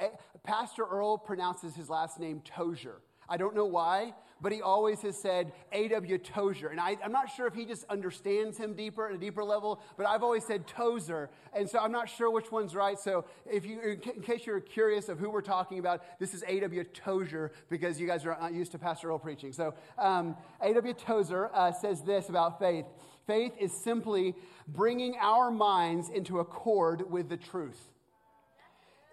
Pastor 0.43 0.83
Earl 0.83 1.17
pronounces 1.17 1.75
his 1.75 1.89
last 1.89 2.19
name 2.19 2.41
Tozer. 2.45 3.01
I 3.31 3.38
don't 3.38 3.55
know 3.55 3.65
why, 3.65 4.13
but 4.41 4.51
he 4.51 4.61
always 4.61 5.01
has 5.03 5.15
said 5.15 5.53
A.W. 5.71 6.17
Tozer. 6.17 6.67
And 6.67 6.81
I, 6.81 6.97
am 7.01 7.13
not 7.13 7.31
sure 7.31 7.47
if 7.47 7.53
he 7.53 7.63
just 7.63 7.85
understands 7.89 8.57
him 8.57 8.73
deeper 8.73 9.07
at 9.07 9.15
a 9.15 9.17
deeper 9.17 9.41
level, 9.41 9.81
but 9.95 10.05
I've 10.05 10.21
always 10.21 10.45
said 10.45 10.67
Tozer. 10.67 11.29
And 11.53 11.69
so 11.69 11.79
I'm 11.79 11.93
not 11.93 12.09
sure 12.09 12.29
which 12.29 12.51
one's 12.51 12.75
right. 12.75 13.00
So 13.00 13.23
if 13.50 13.65
you, 13.65 13.79
in 13.79 14.21
case 14.21 14.45
you're 14.45 14.59
curious 14.59 15.07
of 15.07 15.17
who 15.17 15.29
we're 15.29 15.39
talking 15.39 15.79
about, 15.79 16.03
this 16.19 16.33
is 16.33 16.43
A.W. 16.45 16.83
Tozer 16.83 17.53
because 17.69 18.01
you 18.01 18.05
guys 18.05 18.25
are 18.25 18.38
not 18.38 18.53
used 18.53 18.73
to 18.73 18.77
Pastor 18.77 19.07
Earl 19.07 19.19
preaching. 19.19 19.53
So 19.53 19.75
um, 19.97 20.35
A.W. 20.61 20.93
Tozer 20.93 21.50
uh, 21.53 21.71
says 21.71 22.01
this 22.01 22.27
about 22.27 22.59
faith. 22.59 22.85
Faith 23.27 23.53
is 23.61 23.71
simply 23.71 24.35
bringing 24.67 25.15
our 25.21 25.51
minds 25.51 26.09
into 26.09 26.39
accord 26.39 27.09
with 27.09 27.29
the 27.29 27.38
truth. 27.38 27.90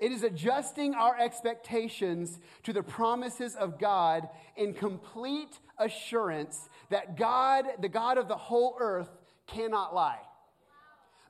It 0.01 0.13
is 0.13 0.23
adjusting 0.23 0.95
our 0.95 1.19
expectations 1.19 2.39
to 2.63 2.73
the 2.73 2.83
promises 2.83 3.57
of 3.57 3.79
God 3.79 4.29
in 4.57 4.75
complete 4.75 5.59
assurance 5.79 6.69
that 6.91 7.17
God, 7.17 7.67
the 7.81 7.89
God 7.89 8.19
of 8.19 8.29
the 8.29 8.37
whole 8.37 8.77
earth, 8.79 9.11
cannot 9.47 9.95
lie. 9.95 10.21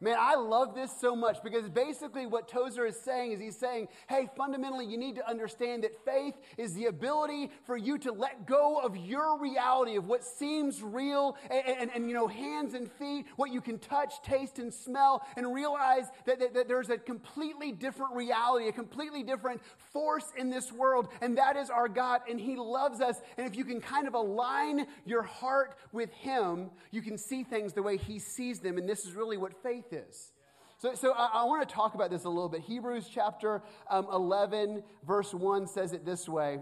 Man, 0.00 0.17
I 0.19 0.37
love 0.37 0.76
this 0.76 0.93
so 1.00 1.17
much 1.17 1.43
because 1.43 1.69
basically 1.69 2.26
what 2.26 2.47
Tozer 2.47 2.87
is 2.87 2.97
saying 2.97 3.33
is 3.33 3.40
he's 3.40 3.57
saying, 3.57 3.88
hey, 4.09 4.28
fundamentally, 4.37 4.87
you 4.87 4.97
need 4.97 5.17
to 5.17 5.28
understand 5.28 5.83
that 5.83 6.05
faith 6.05 6.35
is 6.57 6.75
the 6.75 6.87
ability 6.87 7.50
for 7.64 7.76
you 7.76 7.99
to 7.99 8.12
let 8.12 8.47
go 8.47 8.78
of 8.78 8.97
your 8.97 9.40
reality 9.40 9.97
of 9.97 10.07
what 10.07 10.23
seems 10.23 10.83
real 10.83 11.37
and, 11.50 11.81
and, 11.81 11.90
and 11.95 12.09
you 12.09 12.14
know, 12.14 12.28
hands 12.28 12.75
and 12.75 12.90
feet, 12.93 13.26
what 13.35 13.50
you 13.50 13.61
can 13.61 13.78
touch, 13.81 14.23
taste, 14.23 14.61
and 14.61 14.73
smell, 14.73 15.26
and 15.37 15.52
realize 15.52 16.07
that, 16.26 16.38
that, 16.38 16.55
that 16.55 16.69
there's 16.69 16.90
a 16.90 16.99
completely 16.99 17.73
different 17.73 18.14
reality, 18.14 18.69
a 18.69 18.73
completely 18.73 19.25
different 19.25 19.61
force 19.93 20.33
in 20.37 20.49
this 20.49 20.71
world, 20.71 21.09
and 21.21 21.37
that 21.38 21.57
is 21.57 21.71
our 21.71 21.88
God, 21.88 22.21
and 22.31 22.38
He 22.38 22.55
loves 22.55 23.00
us. 23.00 23.21
And 23.37 23.49
if 23.49 23.57
you 23.57 23.64
can 23.64 23.81
kind 23.81 24.07
of 24.07 24.14
align 24.14 24.87
your 25.05 25.23
heart 25.23 25.76
with 25.90 26.12
Him, 26.12 26.71
you 26.93 27.02
can 27.02 27.19
see 27.19 27.43
things 27.43 27.73
the 27.73 27.83
way 27.83 27.97
He 27.97 28.21
sees 28.21 28.61
them, 28.61 28.78
and 28.78 28.88
this 28.88 29.05
is 29.05 29.14
really 29.14 29.37
what 29.37 29.61
faith 29.61 29.88
faith 29.88 30.04
is. 30.09 30.33
So, 30.78 30.95
so 30.95 31.12
I, 31.12 31.30
I 31.35 31.45
want 31.45 31.68
to 31.68 31.75
talk 31.75 31.95
about 31.95 32.11
this 32.11 32.25
a 32.25 32.28
little 32.28 32.49
bit. 32.49 32.61
Hebrews 32.61 33.09
chapter 33.12 33.62
um, 33.90 34.07
11, 34.12 34.83
verse 35.07 35.35
1 35.35 35.66
says 35.66 35.92
it 35.92 36.04
this 36.04 36.28
way 36.28 36.59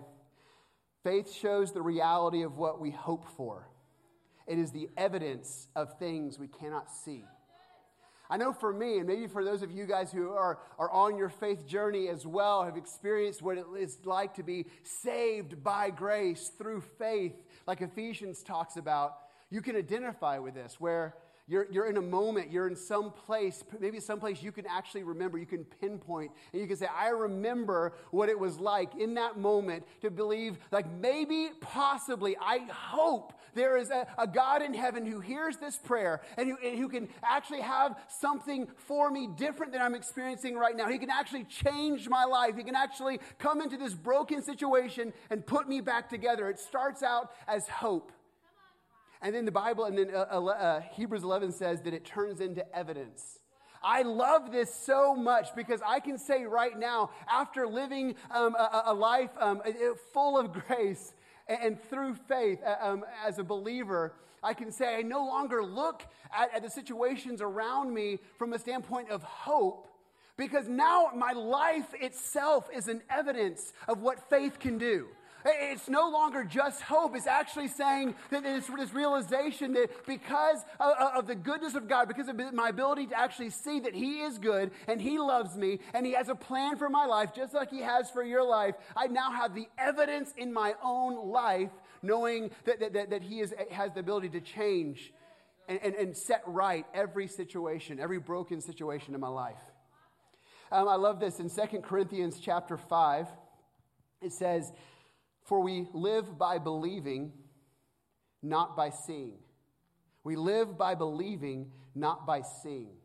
Faith 1.02 1.33
shows 1.33 1.73
the 1.73 1.83
reality 1.83 2.42
of 2.42 2.56
what 2.56 2.80
we 2.80 2.90
hope 2.90 3.26
for, 3.37 3.68
it 4.47 4.59
is 4.59 4.73
the 4.73 4.88
evidence 4.97 5.68
of 5.76 5.99
things 5.99 6.38
we 6.38 6.49
cannot 6.49 6.90
see. 6.90 7.25
I 8.28 8.38
know 8.38 8.52
for 8.52 8.73
me, 8.73 8.99
and 8.99 9.06
maybe 9.06 9.28
for 9.28 9.45
those 9.45 9.62
of 9.62 9.71
you 9.71 9.87
guys 9.87 10.11
who 10.11 10.30
are, 10.30 10.59
are 10.80 10.90
on 10.90 11.16
your 11.16 11.28
faith 11.28 11.64
journey 11.64 12.09
as 12.09 12.26
well, 12.26 12.64
have 12.64 12.76
experienced 12.76 13.40
what 13.40 13.56
it 13.56 13.66
is 13.78 13.99
like 14.04 14.35
to 14.35 14.42
be 14.42 14.66
saved 14.83 15.62
by 15.62 15.90
grace 15.90 16.50
through 16.59 16.83
faith, 16.99 17.37
like 17.68 17.83
Ephesians 17.83 18.42
talks 18.42 18.76
about, 18.76 19.14
you 19.49 19.62
can 19.62 19.76
identify 19.76 20.38
with 20.38 20.54
this, 20.54 20.80
where 20.80 21.14
you're, 21.49 21.67
you're 21.71 21.88
in 21.88 21.97
a 21.97 22.03
moment, 22.03 22.50
you're 22.50 22.67
in 22.67 22.75
some 22.75 23.12
place, 23.12 23.62
maybe 23.79 24.00
some 24.00 24.19
place 24.19 24.43
you 24.43 24.50
can 24.50 24.67
actually 24.67 25.05
remember, 25.05 25.38
you 25.38 25.47
can 25.47 25.65
pinpoint, 25.65 26.33
and 26.53 26.61
you 26.61 26.67
can 26.67 26.76
say, 26.76 26.87
I 26.87 27.09
remember 27.11 27.93
what 28.11 28.29
it 28.29 28.38
was 28.38 28.59
like 28.59 28.97
in 28.97 29.15
that 29.15 29.38
moment 29.38 29.85
to 30.00 30.11
believe, 30.11 30.59
like 30.73 30.91
maybe, 30.91 31.50
possibly, 31.61 32.37
I 32.41 32.67
hope 32.69 33.33
there 33.55 33.76
is 33.76 33.91
a, 33.91 34.09
a 34.19 34.26
God 34.26 34.61
in 34.61 34.75
heaven 34.75 35.07
who 35.07 35.21
hears 35.21 35.57
this 35.57 35.76
prayer 35.76 36.21
and 36.37 36.49
who, 36.49 36.57
and 36.65 36.79
who 36.79 36.88
can 36.88 37.09
actually 37.25 37.61
have 37.61 37.97
something 38.09 38.67
for 38.76 39.09
me 39.11 39.29
different 39.37 39.73
than 39.73 39.81
I'm 39.81 39.95
experiencing 39.95 40.57
right 40.57 40.76
now. 40.76 40.88
He 40.88 40.99
can 40.99 41.11
actually 41.11 41.45
change 41.45 42.09
my 42.09 42.25
life. 42.25 42.57
He 42.57 42.65
can 42.65 42.76
actually 42.76 43.21
come 43.38 43.61
into 43.61 43.76
this 43.76 43.95
broken 43.95 44.43
situation 44.43 45.12
and 45.31 45.47
put 45.47 45.69
me 45.69 45.81
back 45.81 46.11
together. 46.11 46.49
It 46.49 46.59
starts 46.59 47.05
out 47.05 47.31
as 47.47 47.69
hope. 47.69 48.12
And 49.23 49.35
then 49.35 49.45
the 49.45 49.53
Bible, 49.53 49.85
and 49.85 49.99
then 49.99 50.11
uh, 50.15 50.21
uh, 50.21 50.81
Hebrews 50.93 51.23
11 51.23 51.53
says 51.53 51.81
that 51.83 51.95
it 51.95 52.05
turns 52.05 52.41
into 52.41 52.65
evidence. 52.77 53.39
I 53.83 54.03
love 54.03 54.51
this 54.51 54.75
so 54.75 55.15
much 55.15 55.55
because 55.55 55.81
I 55.87 56.01
can 56.01 56.19
say 56.19 56.45
right 56.45 56.77
now, 56.79 57.11
after 57.31 57.67
living 57.67 58.17
um, 58.31 58.55
a, 58.55 58.85
a, 58.87 58.95
life 58.95 59.31
um, 59.39 59.63
full 60.13 60.39
of 60.39 60.53
grace 60.67 61.15
and, 61.47 61.59
and 61.63 61.83
through 61.83 62.15
faith 62.15 62.59
uh, 62.65 62.75
um, 62.81 63.05
as 63.25 63.39
a 63.39 63.45
believer, 63.45 64.15
I 64.43 64.55
can 64.55 64.71
say 64.71 64.97
I 64.97 65.03
no 65.03 65.25
longer 65.25 65.65
look 65.65 66.03
at, 66.37 66.55
at 66.55 66.63
the 66.63 66.71
situations 66.71 67.41
around 67.41 67.93
me 67.93 68.19
from 68.39 68.53
a 68.53 68.59
standpoint 68.59 69.11
of 69.11 69.23
hope 69.23 69.89
because 70.37 70.69
now 70.69 71.11
my 71.15 71.33
life 71.33 71.95
itself 72.01 72.69
is 72.75 72.89
an 72.89 73.03
evidence 73.09 73.73
of 73.89 74.03
what 74.03 74.29
faith 74.29 74.59
can 74.59 74.79
do. 74.79 75.07
It's 75.49 75.88
no 75.88 76.11
longer 76.11 76.43
just 76.43 76.83
hope. 76.83 77.15
It's 77.15 77.26
actually 77.26 77.69
saying 77.69 78.17
that 78.31 78.45
it's 78.45 78.67
this 78.67 78.93
realization 78.93 79.75
that 79.75 80.07
because 80.07 80.65
of 80.81 81.26
the 81.26 81.37
goodness 81.37 81.75
of 81.75 81.88
God, 81.88 82.09
because 82.09 82.29
of 82.29 82.37
my 82.53 82.71
ability 82.71 83.07
to 83.09 83.19
actually 83.19 83.50
see 83.50 83.79
that 83.81 83.95
He 83.95 84.23
is 84.23 84.38
good 84.38 84.73
and 84.88 85.00
He 85.00 85.19
loves 85.19 85.57
me 85.57 85.79
and 85.95 86.05
He 86.05 86.12
has 86.15 86.29
a 86.29 86.35
plan 86.35 86.76
for 86.76 86.88
my 86.88 87.07
life, 87.07 87.33
just 87.33 87.55
like 87.55 87.71
He 87.71 87.81
has 87.81 88.11
for 88.11 88.25
your 88.25 88.45
life, 88.45 88.75
I 88.97 89.07
now 89.07 89.31
have 89.31 89.55
the 89.55 89.69
evidence 89.79 90.35
in 90.37 90.53
my 90.53 90.75
own 90.83 91.31
life 91.31 91.71
knowing 92.03 92.50
that, 92.65 92.81
that, 92.81 93.11
that, 93.11 93.23
He 93.23 93.41
is, 93.41 93.55
has 93.71 93.93
the 93.93 94.00
ability 94.00 94.31
to 94.31 94.41
change 94.41 95.12
and, 95.69 95.79
and, 95.83 95.95
and 95.95 96.17
set 96.17 96.43
right 96.47 96.87
every 96.93 97.29
situation, 97.29 98.00
every 98.00 98.19
broken 98.19 98.61
situation 98.61 99.15
in 99.15 99.21
my 99.21 99.29
life. 99.29 99.62
Um, 100.73 100.88
I 100.88 100.97
love 100.97 101.21
this 101.21 101.38
in 101.38 101.49
2 101.49 101.79
Corinthians 101.83 102.41
chapter 102.41 102.76
5. 102.76 103.29
It 104.23 104.33
says, 104.33 104.73
for 105.47 105.61
we 105.61 105.87
live 105.93 106.38
by 106.38 106.59
believing, 106.59 107.33
not 108.43 108.76
by 108.76 108.91
seeing. 108.91 109.38
We 110.25 110.37
live 110.37 110.76
by 110.76 110.95
believing, 110.95 111.71
not 111.95 112.26
by 112.26 112.43
seeing. 112.43 112.97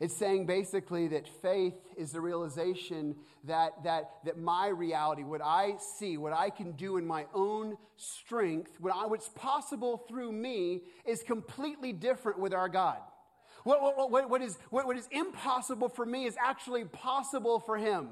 It's 0.00 0.16
saying 0.16 0.46
basically 0.46 1.06
that 1.08 1.28
faith 1.42 1.76
is 1.96 2.10
the 2.10 2.20
realization 2.20 3.14
that, 3.44 3.84
that, 3.84 4.10
that 4.24 4.36
my 4.36 4.66
reality, 4.66 5.22
what 5.22 5.40
I 5.40 5.74
see, 5.96 6.16
what 6.16 6.32
I 6.32 6.50
can 6.50 6.72
do 6.72 6.96
in 6.96 7.06
my 7.06 7.26
own 7.32 7.76
strength, 7.96 8.72
what 8.80 8.92
I, 8.92 9.06
what's 9.06 9.28
possible 9.28 9.98
through 10.08 10.32
me, 10.32 10.82
is 11.06 11.22
completely 11.22 11.92
different 11.92 12.40
with 12.40 12.52
our 12.52 12.68
God. 12.68 12.98
What, 13.62 14.10
what, 14.10 14.28
what, 14.28 14.42
is, 14.42 14.58
what 14.70 14.96
is 14.96 15.08
impossible 15.12 15.88
for 15.88 16.04
me 16.04 16.24
is 16.24 16.36
actually 16.42 16.84
possible 16.84 17.60
for 17.60 17.78
Him. 17.78 18.08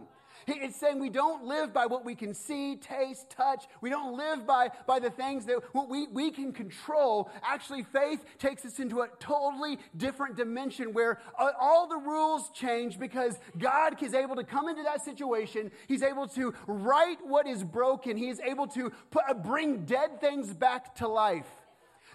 It's 0.46 0.78
saying 0.78 0.98
we 0.98 1.10
don't 1.10 1.44
live 1.44 1.72
by 1.72 1.86
what 1.86 2.04
we 2.04 2.14
can 2.14 2.34
see, 2.34 2.76
taste, 2.76 3.30
touch. 3.30 3.64
We 3.80 3.90
don't 3.90 4.16
live 4.16 4.46
by, 4.46 4.70
by 4.86 4.98
the 4.98 5.10
things 5.10 5.46
that 5.46 5.60
we, 5.88 6.06
we 6.08 6.30
can 6.30 6.52
control. 6.52 7.30
Actually, 7.42 7.84
faith 7.84 8.24
takes 8.38 8.64
us 8.64 8.78
into 8.78 9.00
a 9.00 9.08
totally 9.18 9.78
different 9.96 10.36
dimension 10.36 10.92
where 10.92 11.20
uh, 11.38 11.52
all 11.60 11.88
the 11.88 11.96
rules 11.96 12.50
change 12.50 12.98
because 12.98 13.38
God 13.58 14.00
is 14.02 14.14
able 14.14 14.36
to 14.36 14.44
come 14.44 14.68
into 14.68 14.82
that 14.82 15.04
situation. 15.04 15.70
He's 15.88 16.02
able 16.02 16.28
to 16.28 16.54
right 16.66 17.18
what 17.24 17.46
is 17.46 17.64
broken. 17.64 18.16
He 18.16 18.28
is 18.28 18.40
able 18.40 18.66
to 18.68 18.90
put, 19.10 19.24
uh, 19.28 19.34
bring 19.34 19.84
dead 19.84 20.20
things 20.20 20.52
back 20.52 20.94
to 20.96 21.08
life. 21.08 21.46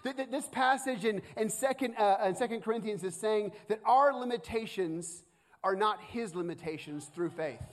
This 0.03 0.47
passage 0.47 1.03
in, 1.03 1.23
in, 1.35 1.49
second, 1.49 1.95
uh, 1.97 2.17
in 2.25 2.35
Second 2.35 2.61
Corinthians 2.61 3.03
is 3.03 3.15
saying 3.15 3.53
that 3.69 3.79
our 3.85 4.13
limitations 4.13 5.23
are 5.63 5.75
not 5.75 5.99
his 5.99 6.35
limitations 6.35 7.05
through 7.05 7.31
faith. 7.31 7.63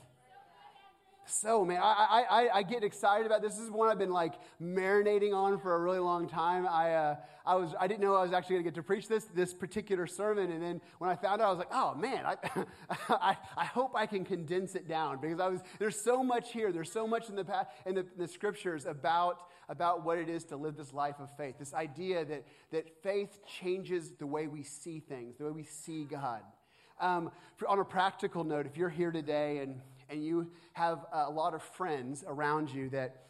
So, 1.24 1.64
man, 1.64 1.80
I, 1.82 2.24
I, 2.28 2.48
I 2.58 2.62
get 2.62 2.82
excited 2.82 3.26
about 3.26 3.42
this. 3.42 3.54
This 3.54 3.62
is 3.62 3.70
one 3.70 3.88
I've 3.88 3.98
been 3.98 4.10
like 4.10 4.34
marinating 4.60 5.32
on 5.32 5.58
for 5.60 5.74
a 5.74 5.78
really 5.78 6.00
long 6.00 6.28
time. 6.28 6.66
I, 6.66 6.94
uh, 6.94 7.16
I, 7.46 7.54
was, 7.54 7.74
I 7.78 7.86
didn't 7.86 8.00
know 8.00 8.14
I 8.14 8.22
was 8.22 8.32
actually 8.32 8.56
going 8.56 8.64
to 8.64 8.70
get 8.70 8.74
to 8.74 8.82
preach 8.82 9.08
this, 9.08 9.24
this 9.26 9.54
particular 9.54 10.06
sermon. 10.06 10.50
And 10.50 10.62
then 10.62 10.80
when 10.98 11.10
I 11.10 11.16
found 11.16 11.40
out, 11.40 11.46
I 11.46 11.50
was 11.50 11.58
like, 11.58 11.70
oh, 11.72 11.94
man, 11.94 12.24
I, 12.26 12.36
I, 13.08 13.36
I 13.56 13.64
hope 13.64 13.92
I 13.94 14.06
can 14.06 14.24
condense 14.24 14.74
it 14.74 14.88
down 14.88 15.20
because 15.20 15.38
I 15.38 15.48
was, 15.48 15.60
there's 15.78 16.00
so 16.00 16.24
much 16.24 16.52
here. 16.52 16.72
There's 16.72 16.92
so 16.92 17.06
much 17.06 17.28
in 17.28 17.36
the, 17.36 17.66
in 17.86 17.94
the, 17.94 18.06
the 18.16 18.26
scriptures 18.26 18.84
about, 18.84 19.42
about 19.68 20.04
what 20.04 20.18
it 20.18 20.28
is 20.28 20.44
to 20.46 20.56
live 20.56 20.76
this 20.76 20.92
life 20.92 21.16
of 21.20 21.28
faith. 21.36 21.54
This 21.58 21.72
idea 21.72 22.24
that, 22.24 22.44
that 22.72 23.02
faith 23.02 23.38
changes 23.60 24.12
the 24.18 24.26
way 24.26 24.48
we 24.48 24.64
see 24.64 25.00
things, 25.00 25.36
the 25.38 25.44
way 25.44 25.50
we 25.52 25.64
see 25.64 26.04
God. 26.04 26.42
Um, 27.00 27.30
for, 27.56 27.68
on 27.68 27.78
a 27.78 27.84
practical 27.84 28.44
note, 28.44 28.66
if 28.66 28.76
you're 28.76 28.88
here 28.88 29.10
today 29.10 29.58
and 29.58 29.80
and 30.12 30.24
you 30.24 30.50
have 30.74 31.06
a 31.12 31.30
lot 31.30 31.54
of 31.54 31.62
friends 31.62 32.22
around 32.26 32.70
you 32.70 32.90
that, 32.90 33.22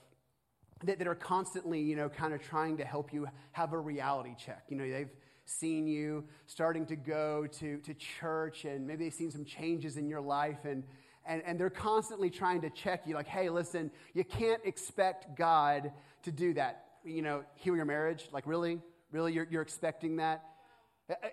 that, 0.85 0.99
that 0.99 1.07
are 1.07 1.15
constantly, 1.15 1.81
you 1.81 1.97
know, 1.97 2.09
kind 2.09 2.35
of 2.35 2.43
trying 2.43 2.77
to 2.79 2.85
help 2.85 3.13
you 3.13 3.27
have 3.53 3.73
a 3.73 3.79
reality 3.79 4.35
check. 4.37 4.65
You 4.69 4.77
know, 4.77 4.91
they've 4.91 5.09
seen 5.45 5.87
you 5.87 6.25
starting 6.47 6.85
to 6.87 6.97
go 6.97 7.47
to, 7.59 7.79
to 7.79 7.95
church 7.95 8.65
and 8.65 8.87
maybe 8.87 9.05
they've 9.05 9.15
seen 9.15 9.31
some 9.31 9.45
changes 9.45 9.97
in 9.97 10.09
your 10.09 10.21
life 10.21 10.65
and, 10.65 10.83
and, 11.25 11.43
and 11.47 11.59
they're 11.59 11.71
constantly 11.71 12.31
trying 12.31 12.61
to 12.63 12.71
check 12.71 13.07
you 13.07 13.15
like, 13.15 13.29
hey, 13.29 13.49
listen, 13.49 13.91
you 14.13 14.25
can't 14.25 14.61
expect 14.65 15.37
God 15.37 15.93
to 16.25 16.33
do 16.33 16.55
that. 16.55 16.85
You 17.05 17.23
know, 17.23 17.45
heal 17.55 17.77
your 17.77 17.85
marriage. 17.85 18.29
Like, 18.33 18.47
really? 18.47 18.81
Really? 19.13 19.33
You're, 19.33 19.47
you're 19.51 19.63
expecting 19.63 20.17
that? 20.17 20.43
Uh, 21.09 21.15
uh, 21.23 21.29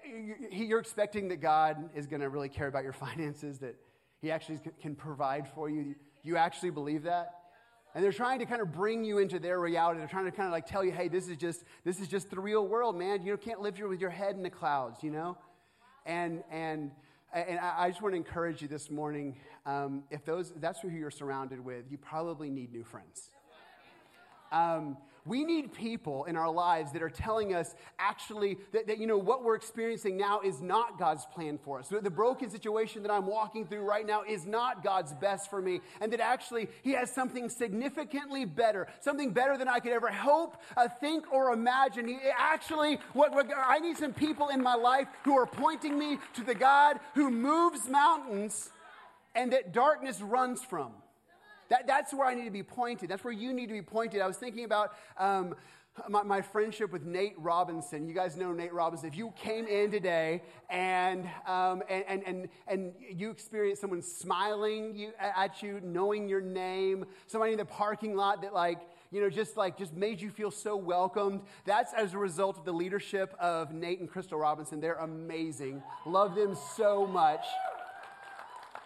you're 0.52 0.80
expecting 0.80 1.30
that 1.30 1.42
God 1.42 1.90
is 1.96 2.08
going 2.08 2.22
to 2.22 2.30
really 2.30 2.50
care 2.50 2.68
about 2.68 2.84
your 2.84 2.94
finances, 3.06 3.60
that 3.60 3.76
he 4.22 4.32
actually 4.32 4.60
can 4.82 4.96
provide 4.96 5.48
for 5.56 5.70
you. 5.70 5.96
You 6.24 6.38
actually 6.38 6.72
believe 6.72 7.04
that? 7.04 7.36
And 7.96 8.04
they're 8.04 8.12
trying 8.12 8.40
to 8.40 8.46
kind 8.46 8.62
of 8.62 8.72
bring 8.72 9.04
you 9.04 9.18
into 9.18 9.40
their 9.40 9.60
reality. 9.60 10.00
They're 10.00 10.08
trying 10.08 10.26
to 10.26 10.32
kind 10.32 10.46
of 10.46 10.52
like 10.52 10.68
tell 10.68 10.84
you, 10.84 10.92
hey, 10.92 11.08
this 11.08 11.28
is 11.28 11.38
just 11.38 11.64
this 11.84 12.00
is 12.00 12.08
just 12.08 12.30
the 12.30 12.40
real 12.40 12.68
world, 12.68 12.96
man. 12.98 13.26
You 13.26 13.36
can't 13.38 13.62
live 13.62 13.78
here 13.78 13.88
with 13.88 14.00
your 14.00 14.12
head 14.12 14.36
in 14.36 14.44
the 14.44 14.50
clouds, 14.50 15.02
you 15.02 15.10
know? 15.10 15.38
And 16.06 16.44
and 16.52 16.92
and 17.34 17.60
I 17.60 17.90
just 17.90 18.02
want 18.02 18.14
to 18.14 18.18
encourage 18.18 18.62
you 18.62 18.68
this 18.68 18.90
morning. 18.90 19.38
Um, 19.66 20.04
if 20.12 20.24
those 20.26 20.54
that's 20.58 20.80
who 20.80 20.90
you're 20.90 21.12
surrounded 21.12 21.64
with, 21.64 21.86
you 21.90 21.98
probably 21.98 22.50
need 22.50 22.72
new 22.72 22.84
friends. 22.84 23.32
Um, 24.52 24.98
we 25.26 25.44
need 25.44 25.74
people 25.74 26.26
in 26.26 26.36
our 26.36 26.52
lives 26.52 26.92
that 26.94 27.02
are 27.02 27.10
telling 27.10 27.54
us 27.54 27.76
actually 27.98 28.58
that, 28.72 28.88
that, 28.88 28.98
you 28.98 29.08
know, 29.08 29.18
what 29.18 29.44
we're 29.44 29.56
experiencing 29.56 30.18
now 30.18 30.42
is 30.42 30.62
not 30.62 30.98
God's 30.98 31.26
plan 31.26 31.58
for 31.58 31.80
us. 31.80 31.90
The 31.90 32.10
broken 32.10 32.50
situation 32.50 33.04
that 33.04 33.12
I'm 33.12 33.26
walking 33.26 33.66
through 33.66 33.82
right 33.82 34.06
now 34.06 34.24
is 34.24 34.46
not 34.46 34.84
God's 34.84 35.14
best 35.14 35.50
for 35.50 35.62
me. 35.62 35.82
And 36.02 36.12
that 36.14 36.20
actually 36.20 36.70
He 36.84 36.92
has 36.92 37.12
something 37.12 37.50
significantly 37.50 38.46
better, 38.46 38.88
something 39.02 39.32
better 39.32 39.58
than 39.58 39.68
I 39.68 39.80
could 39.80 39.92
ever 39.92 40.10
hope, 40.12 40.58
uh, 40.78 40.88
think, 40.88 41.32
or 41.32 41.52
imagine. 41.52 42.08
He, 42.08 42.18
actually, 42.38 43.00
what, 43.14 43.34
what, 43.34 43.50
I 43.56 43.80
need 43.80 43.98
some 43.98 44.14
people 44.14 44.50
in 44.50 44.62
my 44.62 44.76
life 44.76 45.08
who 45.24 45.38
are 45.38 45.46
pointing 45.46 45.98
me 45.98 46.18
to 46.34 46.44
the 46.44 46.56
God 46.56 47.00
who 47.16 47.30
moves 47.30 47.88
mountains 47.90 48.70
and 49.36 49.54
that 49.54 49.74
darkness 49.74 50.22
runs 50.22 50.64
from. 50.64 50.92
That, 51.70 51.88
that's 51.88 52.14
where 52.14 52.28
I 52.28 52.34
need 52.34 52.46
to 52.46 52.52
be 52.52 52.64
pointed. 52.64 53.10
That's 53.10 53.24
where 53.24 53.34
you 53.34 53.54
need 53.54 53.68
to 53.68 53.74
be 53.74 53.82
pointed. 53.82 54.22
I 54.22 54.28
was 54.28 54.38
thinking 54.38 54.66
about 54.66 54.94
um, 55.18 55.56
my, 56.08 56.24
my, 56.24 56.42
friendship 56.42 56.92
with 56.92 57.04
Nate 57.04 57.36
Robinson. 57.38 58.08
You 58.08 58.14
guys 58.14 58.38
know 58.38 58.52
Nate 58.52 58.74
Robinson. 58.74 59.08
If 59.08 59.18
you 59.18 59.34
came 59.36 59.68
in 59.68 59.92
today 59.92 60.42
and, 60.70 61.30
um, 61.46 61.84
and, 61.90 62.04
and, 62.08 62.24
and, 62.26 62.50
and, 62.68 62.94
you 63.12 63.32
experienced 63.32 63.82
someone 63.82 64.02
smiling 64.02 64.96
you, 64.96 65.12
at 65.20 65.62
you, 65.62 65.80
knowing 65.84 66.28
your 66.28 66.42
name, 66.42 67.06
somebody 67.28 67.52
in 67.52 67.58
the 67.58 67.66
parking 67.66 68.16
lot 68.16 68.42
that 68.42 68.54
like, 68.54 68.80
you 69.12 69.22
know, 69.22 69.30
just 69.30 69.58
like, 69.58 69.78
just 69.78 69.94
made 69.94 70.22
you 70.22 70.30
feel 70.30 70.52
so 70.52 70.76
welcomed. 70.76 71.42
That's 71.66 71.94
as 71.94 72.14
a 72.14 72.18
result 72.18 72.58
of 72.58 72.66
the 72.66 72.74
leadership 72.74 73.36
of 73.40 73.74
Nate 73.74 74.00
and 74.00 74.10
Crystal 74.10 74.38
Robinson. 74.38 74.80
They're 74.80 74.96
amazing. 74.96 75.82
Love 76.06 76.36
them 76.36 76.56
so 76.78 77.08
much. 77.08 77.46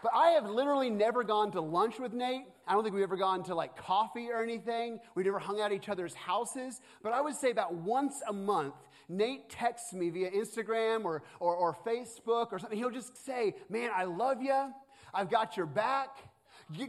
But 0.03 0.11
I 0.13 0.31
have 0.31 0.49
literally 0.49 0.89
never 0.89 1.23
gone 1.23 1.51
to 1.53 1.61
lunch 1.61 1.97
with 1.97 2.11
Nate. 2.11 2.43
I 2.67 2.73
don't 2.73 2.83
think 2.83 2.93
we've 2.93 3.03
ever 3.03 3.15
gone 3.15 3.41
to 3.45 3.55
like 3.55 3.77
coffee 3.77 4.29
or 4.29 4.43
anything. 4.43 4.99
We've 5.15 5.25
never 5.25 5.39
hung 5.39 5.61
out 5.61 5.67
at 5.67 5.71
each 5.71 5.87
other's 5.87 6.13
houses. 6.13 6.81
But 7.01 7.13
I 7.13 7.21
would 7.21 7.35
say 7.35 7.51
about 7.51 7.73
once 7.73 8.21
a 8.27 8.33
month, 8.33 8.75
Nate 9.07 9.49
texts 9.49 9.93
me 9.93 10.09
via 10.09 10.29
Instagram 10.29 11.05
or, 11.05 11.23
or, 11.39 11.55
or 11.55 11.77
Facebook 11.85 12.51
or 12.51 12.59
something. 12.59 12.77
He'll 12.77 12.91
just 12.91 13.25
say, 13.25 13.55
Man, 13.69 13.91
I 13.95 14.03
love 14.03 14.41
you. 14.41 14.73
I've 15.13 15.29
got 15.29 15.55
your 15.55 15.67
back. 15.67 16.17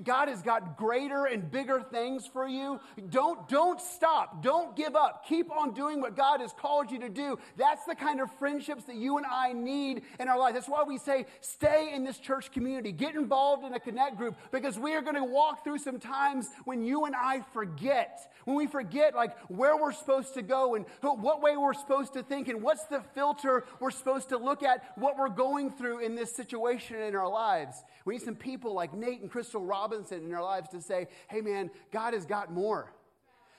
God 0.04 0.28
has 0.28 0.43
got 0.43 0.76
greater 0.76 1.26
and 1.26 1.50
bigger 1.50 1.81
things 1.81 2.26
for 2.26 2.47
you. 2.47 2.81
Don't, 3.11 3.49
don't 3.49 3.81
stop. 3.81 4.43
Don't 4.43 4.76
give 4.76 4.97
up. 4.97 5.26
Keep 5.28 5.50
on 5.50 5.75
doing 5.75 6.00
what 6.00 6.16
God 6.16 6.40
has 6.40 6.52
called 6.52 6.90
you 6.90 7.00
to 7.00 7.09
do. 7.09 7.38
That's 7.57 7.85
the 7.85 7.95
kind 7.95 8.21
of 8.21 8.31
friendships 8.38 8.85
that 8.85 8.97
you 8.97 9.19
and 9.19 9.26
I 9.26 9.52
need 9.52 10.02
in 10.19 10.28
our 10.28 10.38
life. 10.38 10.54
That's 10.54 10.69
why 10.69 10.85
we 10.85 10.99
say 10.99 11.26
stay 11.40 11.93
in 11.95 12.04
this 12.04 12.19
church 12.19 12.52
community. 12.52 12.93
Get 12.93 13.14
involved 13.14 13.64
in 13.64 13.75
a 13.75 13.81
connect 13.81 14.16
group 14.16 14.37
because 14.50 14.78
we 14.78 14.95
are 14.95 15.02
going 15.02 15.16
to 15.16 15.25
walk 15.25 15.64
through 15.64 15.78
some 15.78 15.99
times 15.99 16.49
when 16.64 16.83
you 16.83 17.04
and 17.04 17.14
I 17.14 17.43
forget. 17.52 18.31
When 18.45 18.57
we 18.57 18.66
forget 18.66 19.14
like 19.14 19.37
where 19.49 19.76
we're 19.76 19.93
supposed 19.93 20.35
to 20.35 20.43
go 20.43 20.75
and 20.75 20.85
what 21.00 21.43
way 21.43 21.57
we're 21.57 21.75
supposed 21.75 22.12
to 22.14 22.23
think 22.23 22.49
and 22.49 22.62
what's 22.62 22.85
the 22.85 23.02
filter 23.14 23.64
we're 23.81 23.90
supposed 23.90 24.28
to 24.31 24.38
look 24.38 24.62
at 24.62 24.85
what 24.97 25.19
we're 25.19 25.28
going 25.28 25.71
through 25.71 26.00
in 26.00 26.14
this 26.14 26.35
situation 26.35 26.97
in 26.97 27.14
our 27.14 27.28
lives. 27.28 27.83
We 28.04 28.14
need 28.14 28.23
some 28.23 28.37
people 28.37 28.75
like 28.75 28.95
Nate 28.95 29.21
and 29.21 29.31
Crystal 29.31 29.63
Robinson 29.66 30.25
in 30.25 30.35
our 30.35 30.42
lives 30.42 30.68
to 30.71 30.80
say, 30.80 31.09
hey 31.28 31.40
man, 31.40 31.71
God 31.92 32.14
has 32.14 32.25
got 32.25 32.52
more. 32.52 32.92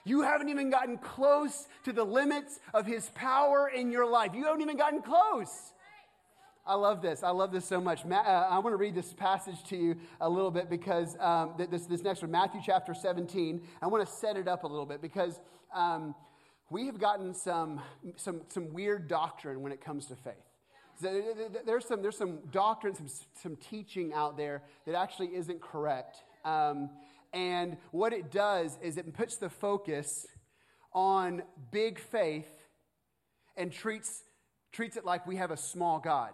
You 0.04 0.22
haven't 0.22 0.50
even 0.50 0.70
gotten 0.70 0.98
close 0.98 1.68
to 1.84 1.92
the 1.92 2.04
limits 2.04 2.60
of 2.74 2.86
his 2.86 3.10
power 3.16 3.68
in 3.68 3.92
your 3.92 4.10
life. 4.10 4.32
You 4.36 4.46
haven't 4.46 4.62
even 4.62 4.78
gotten 4.78 5.02
close. 5.02 5.74
I 6.68 6.76
love 6.76 7.02
this. 7.02 7.24
I 7.24 7.30
love 7.30 7.52
this 7.52 7.66
so 7.66 7.80
much. 7.80 8.06
Uh, 8.06 8.16
I 8.16 8.58
want 8.60 8.74
to 8.74 8.78
read 8.78 8.96
this 8.96 9.14
passage 9.14 9.64
to 9.66 9.78
you 9.78 9.96
a 10.22 10.30
little 10.30 10.50
bit 10.50 10.70
because 10.70 11.16
um, 11.20 11.54
this, 11.58 11.86
this 11.86 12.02
next 12.02 12.22
one, 12.22 12.32
Matthew 12.32 12.62
chapter 12.64 12.94
17, 12.94 13.62
I 13.82 13.88
want 13.88 14.08
to 14.08 14.12
set 14.12 14.36
it 14.36 14.48
up 14.48 14.64
a 14.64 14.68
little 14.68 14.86
bit 14.86 15.02
because 15.02 15.40
um, 15.74 16.16
we 16.72 16.88
have 16.88 17.00
gotten 17.00 17.34
some, 17.34 17.82
some, 18.16 18.42
some 18.50 18.74
weird 18.74 19.08
doctrine 19.08 19.62
when 19.62 19.72
it 19.72 19.82
comes 19.82 20.08
to 20.08 20.16
faith. 20.16 20.45
There's 21.02 21.86
some, 21.86 22.02
there's 22.02 22.18
some 22.18 22.40
doctrine, 22.52 22.96
some, 22.96 23.08
some 23.42 23.56
teaching 23.58 24.14
out 24.14 24.38
there 24.38 24.64
that 24.86 24.96
actually 24.96 25.36
isn't 25.36 25.62
correct. 25.62 26.18
Um, 26.44 26.90
and 27.34 27.78
what 27.92 28.14
it 28.14 28.32
does 28.32 28.78
is 28.82 28.98
it 28.98 29.14
puts 29.14 29.38
the 29.38 29.50
focus 29.50 30.26
on 30.94 31.44
big 31.72 32.00
faith 32.00 32.48
and 33.58 33.72
treats, 33.72 34.24
treats 34.72 34.96
it 34.96 35.06
like 35.06 35.28
we 35.28 35.36
have 35.36 35.52
a 35.52 35.58
small 35.58 36.00
God. 36.00 36.32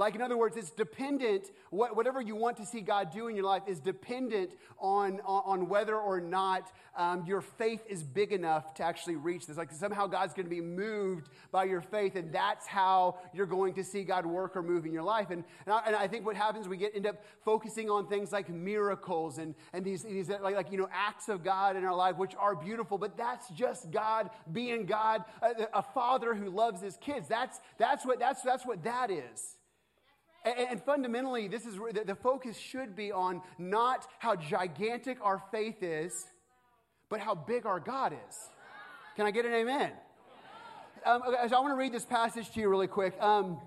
Like, 0.00 0.14
in 0.14 0.22
other 0.22 0.38
words, 0.38 0.56
it's 0.56 0.70
dependent, 0.70 1.50
whatever 1.68 2.22
you 2.22 2.34
want 2.34 2.56
to 2.56 2.64
see 2.64 2.80
God 2.80 3.12
do 3.12 3.28
in 3.28 3.36
your 3.36 3.44
life 3.44 3.64
is 3.66 3.80
dependent 3.80 4.54
on, 4.78 5.20
on, 5.26 5.68
whether 5.68 5.94
or 5.94 6.22
not 6.22 6.72
um, 6.96 7.26
your 7.26 7.42
faith 7.42 7.82
is 7.86 8.02
big 8.02 8.32
enough 8.32 8.72
to 8.76 8.82
actually 8.82 9.16
reach 9.16 9.46
this. 9.46 9.58
Like, 9.58 9.70
somehow 9.70 10.06
God's 10.06 10.32
going 10.32 10.46
to 10.46 10.50
be 10.50 10.62
moved 10.62 11.28
by 11.52 11.64
your 11.64 11.82
faith, 11.82 12.16
and 12.16 12.32
that's 12.32 12.66
how 12.66 13.18
you're 13.34 13.44
going 13.44 13.74
to 13.74 13.84
see 13.84 14.02
God 14.02 14.24
work 14.24 14.56
or 14.56 14.62
move 14.62 14.86
in 14.86 14.92
your 14.94 15.02
life. 15.02 15.28
And, 15.28 15.44
and, 15.66 15.74
I, 15.74 15.82
and 15.88 15.94
I 15.94 16.08
think 16.08 16.24
what 16.24 16.34
happens, 16.34 16.66
we 16.66 16.78
get 16.78 16.96
end 16.96 17.06
up 17.06 17.22
focusing 17.44 17.90
on 17.90 18.08
things 18.08 18.32
like 18.32 18.48
miracles 18.48 19.36
and, 19.36 19.54
and 19.74 19.84
these, 19.84 20.02
these 20.02 20.30
like, 20.30 20.56
like, 20.56 20.72
you 20.72 20.78
know, 20.78 20.88
acts 20.90 21.28
of 21.28 21.44
God 21.44 21.76
in 21.76 21.84
our 21.84 21.94
life, 21.94 22.16
which 22.16 22.32
are 22.38 22.56
beautiful, 22.56 22.96
but 22.96 23.18
that's 23.18 23.50
just 23.50 23.90
God 23.90 24.30
being 24.50 24.86
God, 24.86 25.26
a, 25.42 25.66
a 25.74 25.82
father 25.82 26.34
who 26.34 26.48
loves 26.48 26.80
his 26.80 26.96
kids. 26.96 27.28
That's, 27.28 27.60
that's, 27.76 28.06
what, 28.06 28.18
that's, 28.18 28.40
that's 28.40 28.64
what 28.64 28.82
that 28.84 29.10
is. 29.10 29.58
And, 30.42 30.82
fundamentally, 30.82 31.48
this 31.48 31.66
is 31.66 31.74
the 31.74 32.14
focus 32.14 32.56
should 32.56 32.96
be 32.96 33.12
on 33.12 33.42
not 33.58 34.06
how 34.18 34.36
gigantic 34.36 35.18
our 35.20 35.42
faith 35.50 35.82
is, 35.82 36.12
but 37.10 37.20
how 37.20 37.34
big 37.34 37.66
our 37.66 37.78
God 37.78 38.14
is. 38.14 38.36
Can 39.16 39.26
I 39.26 39.32
get 39.32 39.44
an 39.44 39.52
amen? 39.52 39.92
Um, 41.04 41.22
okay, 41.28 41.48
so 41.48 41.56
I 41.56 41.60
want 41.60 41.72
to 41.72 41.76
read 41.76 41.92
this 41.92 42.06
passage 42.06 42.50
to 42.52 42.60
you 42.60 42.68
really 42.70 42.86
quick. 42.86 43.20
Um, 43.20 43.58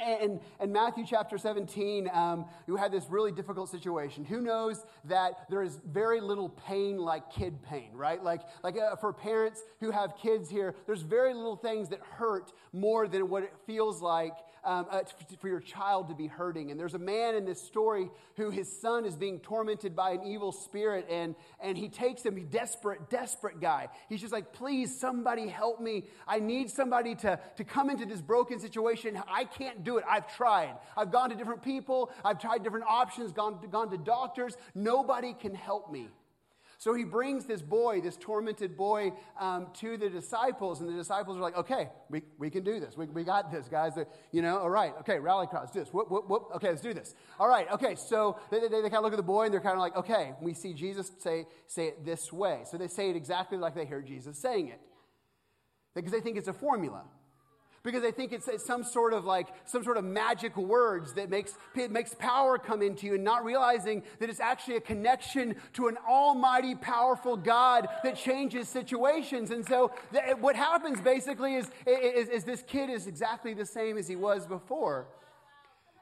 and 0.00 0.40
in 0.60 0.72
Matthew 0.72 1.04
chapter 1.06 1.38
17, 1.38 2.10
um, 2.12 2.46
you 2.66 2.76
had 2.76 2.90
this 2.90 3.04
really 3.08 3.30
difficult 3.30 3.68
situation. 3.70 4.24
Who 4.24 4.40
knows 4.40 4.84
that 5.04 5.46
there 5.48 5.62
is 5.62 5.80
very 5.86 6.20
little 6.20 6.48
pain 6.48 6.98
like 6.98 7.30
kid 7.32 7.62
pain, 7.62 7.90
right? 7.92 8.22
Like, 8.22 8.42
like 8.62 8.76
uh, 8.76 8.96
for 8.96 9.12
parents 9.12 9.62
who 9.80 9.90
have 9.92 10.16
kids 10.16 10.50
here, 10.50 10.74
there's 10.86 11.02
very 11.02 11.32
little 11.32 11.56
things 11.56 11.88
that 11.90 12.00
hurt 12.00 12.52
more 12.72 13.06
than 13.06 13.28
what 13.28 13.44
it 13.44 13.52
feels 13.66 14.02
like 14.02 14.34
um, 14.64 14.86
uh, 14.90 15.00
for 15.38 15.48
your 15.48 15.60
child 15.60 16.08
to 16.08 16.14
be 16.14 16.26
hurting. 16.26 16.70
And 16.70 16.78
there's 16.78 16.94
a 16.94 16.98
man 16.98 17.34
in 17.34 17.44
this 17.44 17.60
story 17.60 18.10
who 18.36 18.50
his 18.50 18.70
son 18.80 19.04
is 19.04 19.16
being 19.16 19.40
tormented 19.40 19.94
by 19.94 20.12
an 20.12 20.24
evil 20.24 20.52
spirit, 20.52 21.06
and, 21.10 21.34
and 21.60 21.76
he 21.76 21.88
takes 21.88 22.22
him, 22.22 22.36
he's 22.36 22.46
desperate, 22.46 23.10
desperate 23.10 23.60
guy. 23.60 23.88
He's 24.08 24.20
just 24.20 24.32
like, 24.32 24.52
please, 24.52 24.98
somebody 24.98 25.48
help 25.48 25.80
me. 25.80 26.04
I 26.26 26.40
need 26.40 26.70
somebody 26.70 27.14
to, 27.16 27.38
to 27.56 27.64
come 27.64 27.90
into 27.90 28.06
this 28.06 28.20
broken 28.20 28.58
situation. 28.58 29.20
I 29.28 29.44
can't 29.44 29.84
do 29.84 29.98
it. 29.98 30.04
I've 30.08 30.34
tried. 30.34 30.74
I've 30.96 31.12
gone 31.12 31.30
to 31.30 31.36
different 31.36 31.62
people, 31.62 32.10
I've 32.24 32.38
tried 32.38 32.62
different 32.62 32.86
options, 32.88 33.32
gone 33.32 33.60
to, 33.60 33.68
gone 33.68 33.90
to 33.90 33.98
doctors. 33.98 34.56
Nobody 34.74 35.34
can 35.34 35.54
help 35.54 35.90
me. 35.90 36.08
So 36.84 36.92
he 36.92 37.04
brings 37.04 37.46
this 37.46 37.62
boy, 37.62 38.02
this 38.02 38.18
tormented 38.18 38.76
boy, 38.76 39.14
um, 39.40 39.68
to 39.80 39.96
the 39.96 40.10
disciples, 40.10 40.82
and 40.82 40.88
the 40.90 40.92
disciples 40.92 41.38
are 41.38 41.40
like, 41.40 41.56
okay, 41.56 41.88
we, 42.10 42.20
we 42.36 42.50
can 42.50 42.62
do 42.62 42.78
this. 42.78 42.94
We, 42.94 43.06
we 43.06 43.24
got 43.24 43.50
this, 43.50 43.68
guys. 43.68 43.94
You 44.32 44.42
know, 44.42 44.58
all 44.58 44.68
right, 44.68 44.92
okay, 45.00 45.18
rally 45.18 45.46
cross, 45.46 45.70
do 45.70 45.80
this. 45.80 45.88
Whoop, 45.94 46.10
whoop, 46.10 46.28
whoop. 46.28 46.50
Okay, 46.56 46.68
let's 46.68 46.82
do 46.82 46.92
this. 46.92 47.14
All 47.40 47.48
right, 47.48 47.66
okay, 47.72 47.94
so 47.94 48.38
they, 48.50 48.60
they, 48.60 48.68
they 48.68 48.90
kind 48.90 48.96
of 48.96 49.04
look 49.04 49.14
at 49.14 49.16
the 49.16 49.22
boy, 49.22 49.44
and 49.44 49.54
they're 49.54 49.62
kind 49.62 49.72
of 49.72 49.80
like, 49.80 49.96
okay, 49.96 50.34
we 50.42 50.52
see 50.52 50.74
Jesus 50.74 51.10
say, 51.20 51.46
say 51.68 51.86
it 51.86 52.04
this 52.04 52.30
way. 52.30 52.64
So 52.70 52.76
they 52.76 52.88
say 52.88 53.08
it 53.08 53.16
exactly 53.16 53.56
like 53.56 53.74
they 53.74 53.86
heard 53.86 54.06
Jesus 54.06 54.36
saying 54.36 54.68
it. 54.68 54.80
Because 55.94 56.12
they 56.12 56.20
think 56.20 56.36
it's 56.36 56.48
a 56.48 56.52
formula 56.52 57.04
because 57.84 58.00
they 58.02 58.10
think 58.10 58.32
it's, 58.32 58.48
it's, 58.48 58.64
some 58.64 58.82
sort 58.82 59.12
of 59.12 59.24
like 59.26 59.48
some 59.66 59.84
sort 59.84 59.98
of 59.98 60.04
magic 60.04 60.56
words 60.56 61.12
that 61.12 61.28
makes 61.28 61.56
it 61.76 61.90
makes 61.90 62.14
power 62.14 62.58
come 62.58 62.82
into 62.82 63.06
you 63.06 63.14
and 63.14 63.22
not 63.22 63.44
realizing 63.44 64.02
that 64.18 64.30
it's 64.30 64.40
actually 64.40 64.76
a 64.76 64.80
connection 64.80 65.54
to 65.74 65.88
an 65.88 65.98
almighty 66.08 66.74
powerful 66.74 67.36
god 67.36 67.86
that 68.02 68.16
changes 68.16 68.68
situations. 68.68 69.50
And 69.50 69.64
so 69.66 69.92
th- 70.12 70.36
what 70.40 70.56
happens 70.56 71.00
basically 71.00 71.56
is, 71.56 71.70
is, 71.86 72.28
is 72.28 72.44
this 72.44 72.62
kid 72.62 72.88
is 72.88 73.06
exactly 73.06 73.52
the 73.52 73.66
same 73.66 73.98
as 73.98 74.08
he 74.08 74.16
was 74.16 74.46
before. 74.46 75.06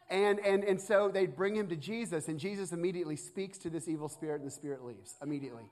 And, 0.08 0.38
and, 0.40 0.62
and 0.62 0.80
so 0.80 1.10
they 1.12 1.26
bring 1.26 1.56
him 1.56 1.68
to 1.68 1.76
jesus 1.76 2.28
and 2.28 2.38
jesus 2.38 2.72
immediately 2.72 3.16
speaks 3.16 3.56
to 3.58 3.70
this 3.70 3.88
evil 3.88 4.10
spirit 4.10 4.42
and 4.42 4.46
the 4.46 4.54
spirit 4.54 4.84
leaves 4.84 5.14
immediately 5.22 5.62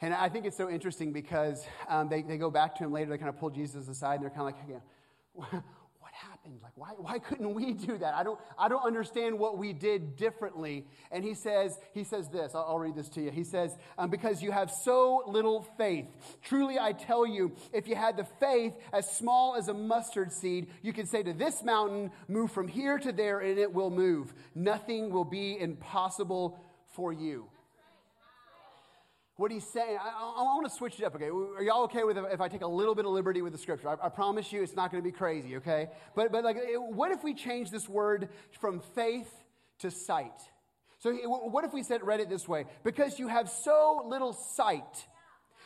and 0.00 0.14
I 0.14 0.28
think 0.28 0.46
it's 0.46 0.56
so 0.56 0.70
interesting 0.70 1.12
because 1.12 1.64
um, 1.88 2.08
they, 2.08 2.22
they 2.22 2.38
go 2.38 2.50
back 2.50 2.76
to 2.76 2.84
him 2.84 2.92
later, 2.92 3.10
they 3.10 3.18
kind 3.18 3.28
of 3.28 3.38
pull 3.38 3.50
Jesus 3.50 3.88
aside, 3.88 4.16
and 4.16 4.24
they're 4.24 4.30
kind 4.30 4.54
of 4.54 4.72
like, 4.72 5.62
what 6.08 6.12
happened? 6.12 6.60
Like, 6.62 6.72
why, 6.76 6.90
why 6.96 7.18
couldn't 7.18 7.52
we 7.52 7.72
do 7.72 7.98
that? 7.98 8.14
I 8.14 8.22
don't, 8.22 8.38
I 8.56 8.68
don't 8.68 8.84
understand 8.84 9.38
what 9.38 9.58
we 9.58 9.72
did 9.72 10.16
differently. 10.16 10.86
And 11.10 11.24
he 11.24 11.34
says, 11.34 11.78
he 11.92 12.04
says 12.04 12.28
this, 12.28 12.54
I'll, 12.54 12.66
I'll 12.68 12.78
read 12.78 12.94
this 12.94 13.08
to 13.10 13.20
you. 13.20 13.30
He 13.30 13.42
says, 13.44 13.76
um, 13.98 14.08
because 14.08 14.40
you 14.40 14.52
have 14.52 14.70
so 14.70 15.24
little 15.26 15.62
faith. 15.76 16.06
Truly, 16.42 16.78
I 16.78 16.92
tell 16.92 17.26
you, 17.26 17.52
if 17.72 17.88
you 17.88 17.96
had 17.96 18.16
the 18.16 18.26
faith 18.38 18.74
as 18.92 19.10
small 19.10 19.56
as 19.56 19.68
a 19.68 19.74
mustard 19.74 20.32
seed, 20.32 20.68
you 20.82 20.92
could 20.92 21.08
say 21.08 21.22
to 21.24 21.32
this 21.32 21.62
mountain, 21.62 22.10
move 22.28 22.52
from 22.52 22.68
here 22.68 22.98
to 22.98 23.12
there, 23.12 23.40
and 23.40 23.58
it 23.58 23.72
will 23.72 23.90
move. 23.90 24.32
Nothing 24.54 25.10
will 25.10 25.24
be 25.24 25.58
impossible 25.58 26.58
for 26.94 27.12
you. 27.12 27.48
What 29.38 29.52
he's 29.52 29.64
saying, 29.64 29.96
I, 30.02 30.08
I, 30.08 30.40
I 30.40 30.42
want 30.42 30.68
to 30.68 30.76
switch 30.76 30.98
it 30.98 31.04
up, 31.04 31.14
okay? 31.14 31.28
Are 31.28 31.62
y'all 31.62 31.84
okay 31.84 32.02
with 32.02 32.18
if 32.18 32.40
I 32.40 32.48
take 32.48 32.62
a 32.62 32.66
little 32.66 32.96
bit 32.96 33.04
of 33.04 33.12
liberty 33.12 33.40
with 33.40 33.52
the 33.52 33.58
scripture? 33.58 33.88
I, 33.88 34.06
I 34.06 34.08
promise 34.08 34.52
you 34.52 34.64
it's 34.64 34.74
not 34.74 34.90
going 34.90 35.02
to 35.02 35.08
be 35.08 35.16
crazy, 35.16 35.56
okay? 35.58 35.90
But, 36.16 36.32
but 36.32 36.42
like, 36.42 36.56
what 36.74 37.12
if 37.12 37.22
we 37.22 37.34
change 37.34 37.70
this 37.70 37.88
word 37.88 38.30
from 38.60 38.80
faith 38.96 39.32
to 39.78 39.92
sight? 39.92 40.34
So 40.98 41.12
what 41.14 41.64
if 41.64 41.72
we 41.72 41.84
said, 41.84 42.04
read 42.04 42.18
it 42.18 42.28
this 42.28 42.48
way? 42.48 42.64
Because 42.82 43.20
you 43.20 43.28
have 43.28 43.48
so 43.48 44.04
little 44.08 44.32
sight, 44.32 45.06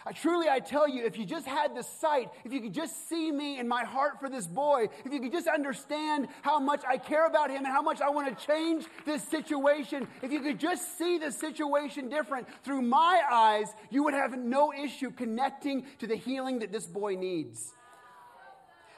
I 0.04 0.12
truly, 0.12 0.48
I 0.48 0.58
tell 0.58 0.88
you, 0.88 1.04
if 1.04 1.16
you 1.16 1.24
just 1.24 1.46
had 1.46 1.76
the 1.76 1.82
sight, 1.82 2.30
if 2.44 2.52
you 2.52 2.60
could 2.60 2.74
just 2.74 3.08
see 3.08 3.30
me 3.30 3.58
and 3.58 3.68
my 3.68 3.84
heart 3.84 4.18
for 4.18 4.28
this 4.28 4.46
boy, 4.46 4.88
if 5.04 5.12
you 5.12 5.20
could 5.20 5.32
just 5.32 5.46
understand 5.46 6.28
how 6.42 6.58
much 6.58 6.82
I 6.88 6.98
care 6.98 7.26
about 7.26 7.50
him 7.50 7.58
and 7.58 7.68
how 7.68 7.82
much 7.82 8.00
I 8.00 8.10
want 8.10 8.36
to 8.36 8.46
change 8.46 8.86
this 9.06 9.22
situation, 9.22 10.08
if 10.22 10.32
you 10.32 10.40
could 10.40 10.58
just 10.58 10.98
see 10.98 11.18
the 11.18 11.30
situation 11.30 12.08
different 12.08 12.48
through 12.64 12.82
my 12.82 13.22
eyes, 13.30 13.68
you 13.90 14.02
would 14.04 14.14
have 14.14 14.36
no 14.36 14.72
issue 14.72 15.10
connecting 15.10 15.86
to 15.98 16.06
the 16.06 16.16
healing 16.16 16.58
that 16.60 16.72
this 16.72 16.86
boy 16.86 17.14
needs. 17.14 17.72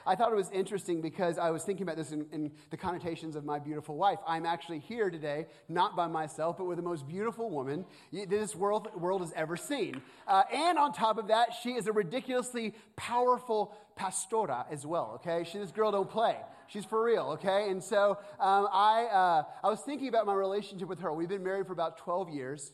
I 0.05 0.15
thought 0.15 0.31
it 0.31 0.35
was 0.35 0.51
interesting 0.51 1.01
because 1.01 1.37
I 1.37 1.49
was 1.49 1.63
thinking 1.63 1.83
about 1.83 1.97
this 1.97 2.11
in, 2.11 2.25
in, 2.31 2.51
the 2.69 2.77
connotations 2.77 3.35
of 3.35 3.43
my 3.43 3.57
beautiful 3.57 3.95
wife. 3.95 4.19
I'm 4.27 4.45
actually 4.45 4.79
here 4.79 5.09
today, 5.09 5.47
not 5.67 5.95
by 5.95 6.07
myself, 6.07 6.57
but 6.57 6.65
with 6.65 6.77
the 6.77 6.83
most 6.83 7.07
beautiful 7.07 7.49
woman 7.49 7.85
this 8.11 8.55
world, 8.55 8.87
world 8.95 9.21
has 9.21 9.33
ever 9.35 9.57
seen. 9.57 10.01
Uh, 10.27 10.43
and 10.53 10.77
on 10.77 10.93
top 10.93 11.17
of 11.17 11.27
that, 11.27 11.49
she 11.61 11.71
is 11.71 11.87
a 11.87 11.91
ridiculously 11.91 12.75
powerful 12.95 13.75
pastora 13.99 14.65
as 14.71 14.85
well, 14.85 15.13
okay? 15.15 15.47
She, 15.49 15.57
this 15.57 15.71
girl 15.71 15.91
don't 15.91 16.09
play. 16.09 16.37
She's 16.67 16.85
for 16.85 17.03
real, 17.03 17.31
okay? 17.33 17.69
And 17.69 17.83
so 17.83 18.17
um, 18.39 18.67
I, 18.71 19.07
uh, 19.11 19.43
I 19.63 19.69
was 19.69 19.81
thinking 19.81 20.07
about 20.07 20.25
my 20.25 20.33
relationship 20.33 20.87
with 20.87 20.99
her. 20.99 21.13
We've 21.13 21.29
been 21.29 21.43
married 21.43 21.67
for 21.67 21.73
about 21.73 21.97
12 21.97 22.29
years, 22.29 22.71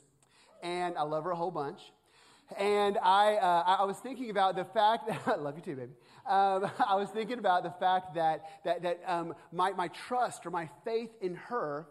and 0.62 0.98
I 0.98 1.04
love 1.04 1.24
her 1.24 1.32
a 1.32 1.36
whole 1.36 1.52
bunch. 1.52 1.80
And 2.58 2.98
I, 2.98 3.36
uh, 3.36 3.78
I 3.80 3.84
was 3.86 3.98
thinking 3.98 4.30
about 4.30 4.56
the 4.56 4.66
fact 4.66 5.08
that, 5.08 5.22
I 5.28 5.36
love 5.36 5.56
you 5.56 5.64
too, 5.64 5.76
baby. 5.76 5.92
Um, 6.26 6.70
I 6.88 6.96
was 6.96 7.10
thinking 7.10 7.40
about 7.40 7.64
the 7.64 7.72
fact 7.72 8.16
that, 8.16 8.46
that, 8.64 8.84
that 8.84 9.02
um, 9.06 9.34
my, 9.52 9.72
my 9.72 9.88
trust 9.90 10.46
or 10.46 10.52
my 10.52 10.70
faith 10.84 11.12
in 11.22 11.36
her 11.36 11.88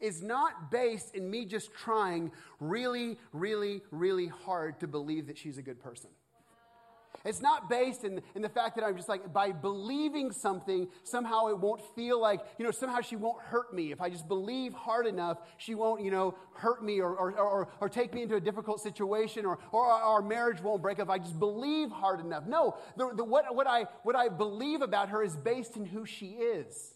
is 0.00 0.20
not 0.20 0.70
based 0.70 1.14
in 1.14 1.30
me 1.30 1.44
just 1.44 1.72
trying 1.72 2.32
really, 2.58 3.18
really, 3.32 3.82
really 3.90 4.26
hard 4.26 4.80
to 4.80 4.88
believe 4.88 5.28
that 5.28 5.38
she's 5.38 5.58
a 5.58 5.62
good 5.62 5.80
person. 5.80 6.10
It's 7.24 7.40
not 7.40 7.70
based 7.70 8.04
in, 8.04 8.20
in 8.34 8.42
the 8.42 8.48
fact 8.48 8.76
that 8.76 8.84
I'm 8.84 8.96
just 8.96 9.08
like, 9.08 9.32
by 9.32 9.52
believing 9.52 10.32
something, 10.32 10.88
somehow 11.04 11.46
it 11.46 11.58
won't 11.58 11.80
feel 11.94 12.20
like, 12.20 12.40
you 12.58 12.64
know, 12.64 12.70
somehow 12.70 13.00
she 13.00 13.16
won't 13.16 13.40
hurt 13.40 13.72
me. 13.72 13.92
If 13.92 14.00
I 14.00 14.10
just 14.10 14.26
believe 14.26 14.72
hard 14.72 15.06
enough, 15.06 15.38
she 15.56 15.74
won't, 15.74 16.02
you 16.02 16.10
know, 16.10 16.34
hurt 16.54 16.84
me 16.84 17.00
or, 17.00 17.14
or, 17.14 17.32
or, 17.38 17.68
or 17.80 17.88
take 17.88 18.12
me 18.12 18.22
into 18.22 18.36
a 18.36 18.40
difficult 18.40 18.80
situation 18.80 19.46
or, 19.46 19.58
or 19.70 19.86
our 19.86 20.22
marriage 20.22 20.60
won't 20.60 20.82
break 20.82 20.98
up. 20.98 21.06
If 21.06 21.10
I 21.10 21.18
just 21.18 21.38
believe 21.38 21.90
hard 21.90 22.20
enough. 22.20 22.46
No, 22.46 22.76
the, 22.96 23.12
the, 23.14 23.24
what, 23.24 23.54
what, 23.54 23.66
I, 23.66 23.86
what 24.02 24.16
I 24.16 24.28
believe 24.28 24.82
about 24.82 25.10
her 25.10 25.22
is 25.22 25.36
based 25.36 25.76
in 25.76 25.84
who 25.84 26.04
she 26.04 26.30
is. 26.30 26.94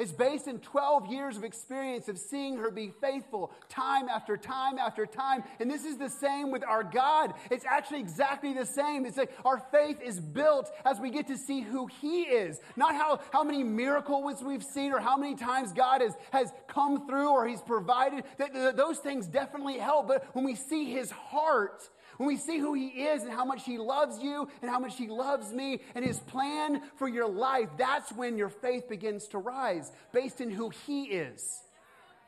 It's 0.00 0.12
based 0.12 0.48
in 0.48 0.60
12 0.60 1.08
years 1.08 1.36
of 1.36 1.44
experience 1.44 2.08
of 2.08 2.16
seeing 2.16 2.56
her 2.56 2.70
be 2.70 2.90
faithful 3.02 3.52
time 3.68 4.08
after 4.08 4.38
time 4.38 4.78
after 4.78 5.04
time. 5.04 5.44
And 5.60 5.70
this 5.70 5.84
is 5.84 5.98
the 5.98 6.08
same 6.08 6.50
with 6.50 6.64
our 6.64 6.82
God. 6.82 7.34
It's 7.50 7.66
actually 7.66 8.00
exactly 8.00 8.54
the 8.54 8.64
same. 8.64 9.04
It's 9.04 9.18
like 9.18 9.30
our 9.44 9.58
faith 9.70 10.00
is 10.00 10.18
built 10.18 10.70
as 10.86 10.98
we 10.98 11.10
get 11.10 11.26
to 11.26 11.36
see 11.36 11.60
who 11.60 11.86
He 11.86 12.22
is, 12.22 12.62
not 12.76 12.94
how, 12.94 13.20
how 13.30 13.44
many 13.44 13.62
miracles 13.62 14.42
we've 14.42 14.64
seen 14.64 14.92
or 14.92 15.00
how 15.00 15.18
many 15.18 15.34
times 15.34 15.74
God 15.74 16.00
has, 16.00 16.14
has 16.32 16.50
come 16.66 17.06
through 17.06 17.28
or 17.28 17.46
He's 17.46 17.60
provided. 17.60 18.24
Those 18.74 19.00
things 19.00 19.26
definitely 19.26 19.76
help. 19.76 20.08
But 20.08 20.34
when 20.34 20.46
we 20.46 20.54
see 20.54 20.90
His 20.90 21.10
heart, 21.10 21.90
when 22.20 22.26
we 22.26 22.36
see 22.36 22.58
who 22.58 22.74
He 22.74 22.88
is 22.88 23.22
and 23.22 23.32
how 23.32 23.46
much 23.46 23.64
He 23.64 23.78
loves 23.78 24.22
you 24.22 24.46
and 24.60 24.70
how 24.70 24.78
much 24.78 24.98
He 24.98 25.08
loves 25.08 25.54
me 25.54 25.80
and 25.94 26.04
His 26.04 26.20
plan 26.20 26.82
for 26.96 27.08
your 27.08 27.26
life, 27.26 27.70
that's 27.78 28.12
when 28.12 28.36
your 28.36 28.50
faith 28.50 28.90
begins 28.90 29.26
to 29.28 29.38
rise 29.38 29.90
based 30.12 30.42
in 30.42 30.50
who 30.50 30.68
He 30.68 31.04
is. 31.04 31.62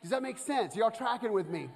Does 0.01 0.11
that 0.13 0.23
make 0.23 0.39
sense? 0.39 0.75
Y'all 0.75 0.91
tracking 0.91 1.31
with 1.31 1.47
me? 1.51 1.69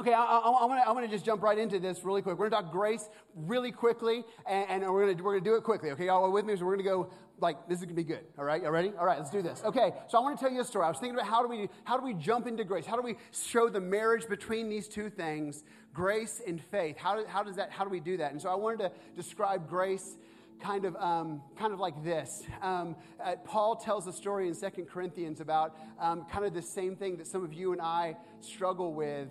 Okay, 0.00 0.14
I, 0.14 0.22
I, 0.22 0.82
I 0.86 0.92
want 0.92 1.04
to 1.04 1.12
just 1.12 1.26
jump 1.26 1.42
right 1.42 1.58
into 1.58 1.78
this 1.78 2.02
really 2.04 2.22
quick. 2.22 2.38
We're 2.38 2.48
going 2.48 2.62
to 2.62 2.68
talk 2.68 2.72
grace 2.72 3.10
really 3.34 3.70
quickly, 3.70 4.24
and, 4.46 4.82
and 4.82 4.90
we're 4.90 5.04
going 5.04 5.22
we're 5.22 5.38
to 5.38 5.44
do 5.44 5.56
it 5.56 5.62
quickly. 5.62 5.90
Okay, 5.90 6.06
y'all 6.06 6.32
with 6.32 6.46
me? 6.46 6.56
So 6.56 6.64
we're 6.64 6.76
going 6.76 6.86
to 6.86 6.90
go 6.90 7.10
like 7.38 7.68
this 7.68 7.80
is 7.80 7.84
going 7.84 7.94
to 7.96 8.02
be 8.02 8.08
good. 8.08 8.24
All 8.38 8.46
right, 8.46 8.62
you 8.62 8.70
ready? 8.70 8.94
All 8.98 9.04
right, 9.04 9.18
let's 9.18 9.30
do 9.30 9.42
this. 9.42 9.60
Okay, 9.62 9.92
so 10.08 10.16
I 10.16 10.22
want 10.22 10.38
to 10.38 10.42
tell 10.42 10.50
you 10.50 10.62
a 10.62 10.64
story. 10.64 10.86
I 10.86 10.88
was 10.88 10.98
thinking 10.98 11.18
about 11.18 11.28
how 11.28 11.42
do 11.42 11.48
we 11.48 11.68
how 11.84 11.98
do 11.98 12.04
we 12.06 12.14
jump 12.14 12.46
into 12.46 12.64
grace? 12.64 12.86
How 12.86 12.96
do 12.96 13.02
we 13.02 13.16
show 13.30 13.68
the 13.68 13.80
marriage 13.80 14.26
between 14.26 14.70
these 14.70 14.88
two 14.88 15.10
things, 15.10 15.64
grace 15.92 16.40
and 16.46 16.62
faith? 16.62 16.96
How, 16.96 17.16
do, 17.16 17.26
how 17.28 17.42
does 17.42 17.56
that? 17.56 17.70
How 17.70 17.84
do 17.84 17.90
we 17.90 18.00
do 18.00 18.16
that? 18.16 18.32
And 18.32 18.40
so 18.40 18.48
I 18.48 18.54
wanted 18.54 18.78
to 18.78 18.92
describe 19.16 19.68
grace 19.68 20.16
kind 20.62 20.86
of, 20.86 20.96
um, 20.96 21.42
kind 21.58 21.74
of 21.74 21.78
like 21.78 22.02
this. 22.02 22.42
Um, 22.62 22.96
uh, 23.22 23.36
Paul 23.44 23.76
tells 23.76 24.06
a 24.06 24.14
story 24.14 24.48
in 24.48 24.54
Second 24.54 24.86
Corinthians 24.88 25.42
about 25.42 25.76
um, 25.98 26.24
kind 26.24 26.46
of 26.46 26.54
the 26.54 26.62
same 26.62 26.96
thing 26.96 27.18
that 27.18 27.26
some 27.26 27.44
of 27.44 27.52
you 27.52 27.72
and 27.72 27.82
I 27.82 28.16
struggle 28.40 28.94
with 28.94 29.28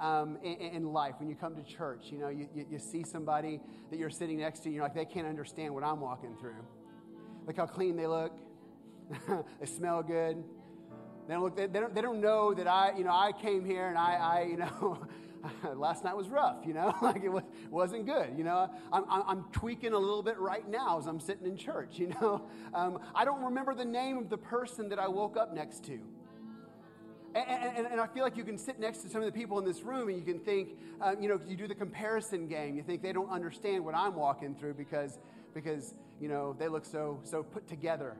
um, 0.00 0.38
in, 0.42 0.54
in, 0.54 0.92
life 0.92 1.14
when 1.18 1.28
you 1.28 1.36
come 1.36 1.54
to 1.56 1.62
church. 1.62 2.06
You 2.10 2.18
know, 2.18 2.28
you, 2.28 2.48
you, 2.54 2.66
you, 2.70 2.78
see 2.78 3.04
somebody 3.04 3.60
that 3.90 3.98
you're 3.98 4.10
sitting 4.10 4.38
next 4.38 4.60
to, 4.60 4.64
and 4.66 4.74
you're 4.74 4.82
like, 4.82 4.94
they 4.94 5.04
can't 5.04 5.26
understand 5.26 5.72
what 5.72 5.84
I'm 5.84 6.00
walking 6.00 6.36
through. 6.40 6.64
Look 7.46 7.56
how 7.56 7.66
clean 7.66 7.96
they 7.96 8.06
look. 8.06 8.32
they 9.60 9.66
smell 9.66 10.02
good. 10.02 10.42
They 11.26 11.34
don't, 11.34 11.42
look, 11.42 11.56
they, 11.56 11.66
they, 11.66 11.80
don't, 11.80 11.94
they 11.94 12.02
don't 12.02 12.20
know 12.20 12.52
that 12.54 12.66
I, 12.66 12.92
you 12.96 13.04
know, 13.04 13.12
I 13.12 13.32
came 13.32 13.64
here 13.64 13.88
and 13.88 13.96
I, 13.96 14.14
I 14.14 14.42
you 14.42 14.56
know, 14.56 15.06
last 15.74 16.04
night 16.04 16.16
was 16.16 16.28
rough, 16.28 16.66
you 16.66 16.74
know, 16.74 16.94
like 17.02 17.22
it 17.22 17.28
was, 17.28 17.44
wasn't 17.70 18.06
good, 18.06 18.34
you 18.36 18.44
know. 18.44 18.70
I'm, 18.92 19.04
I'm, 19.08 19.44
tweaking 19.52 19.92
a 19.92 19.98
little 19.98 20.22
bit 20.22 20.38
right 20.38 20.68
now 20.68 20.98
as 20.98 21.06
I'm 21.06 21.20
sitting 21.20 21.46
in 21.46 21.56
church, 21.56 21.98
you 21.98 22.08
know. 22.20 22.46
Um, 22.74 22.98
I 23.14 23.24
don't 23.24 23.42
remember 23.42 23.74
the 23.74 23.84
name 23.84 24.18
of 24.18 24.28
the 24.28 24.38
person 24.38 24.88
that 24.90 24.98
I 24.98 25.08
woke 25.08 25.36
up 25.36 25.54
next 25.54 25.84
to. 25.84 25.98
And, 27.34 27.76
and, 27.76 27.86
and, 27.88 28.00
I 28.00 28.06
feel 28.06 28.22
like 28.22 28.36
you 28.36 28.44
can 28.44 28.56
sit 28.56 28.78
next 28.78 28.98
to 28.98 29.08
some 29.08 29.20
of 29.20 29.26
the 29.26 29.36
people 29.36 29.58
in 29.58 29.64
this 29.64 29.82
room 29.82 30.08
and 30.08 30.16
you 30.16 30.24
can 30.24 30.38
think, 30.38 30.78
uh, 31.00 31.14
you 31.20 31.28
know, 31.28 31.40
you 31.44 31.56
do 31.56 31.66
the 31.66 31.74
comparison 31.74 32.46
game. 32.46 32.76
You 32.76 32.82
think 32.84 33.02
they 33.02 33.12
don't 33.12 33.30
understand 33.30 33.84
what 33.84 33.96
I'm 33.96 34.14
walking 34.14 34.54
through 34.54 34.74
because, 34.74 35.18
because 35.52 35.94
you 36.20 36.28
know, 36.28 36.54
they 36.56 36.68
look 36.68 36.84
so, 36.84 37.18
so 37.24 37.42
put 37.42 37.66
together. 37.66 38.16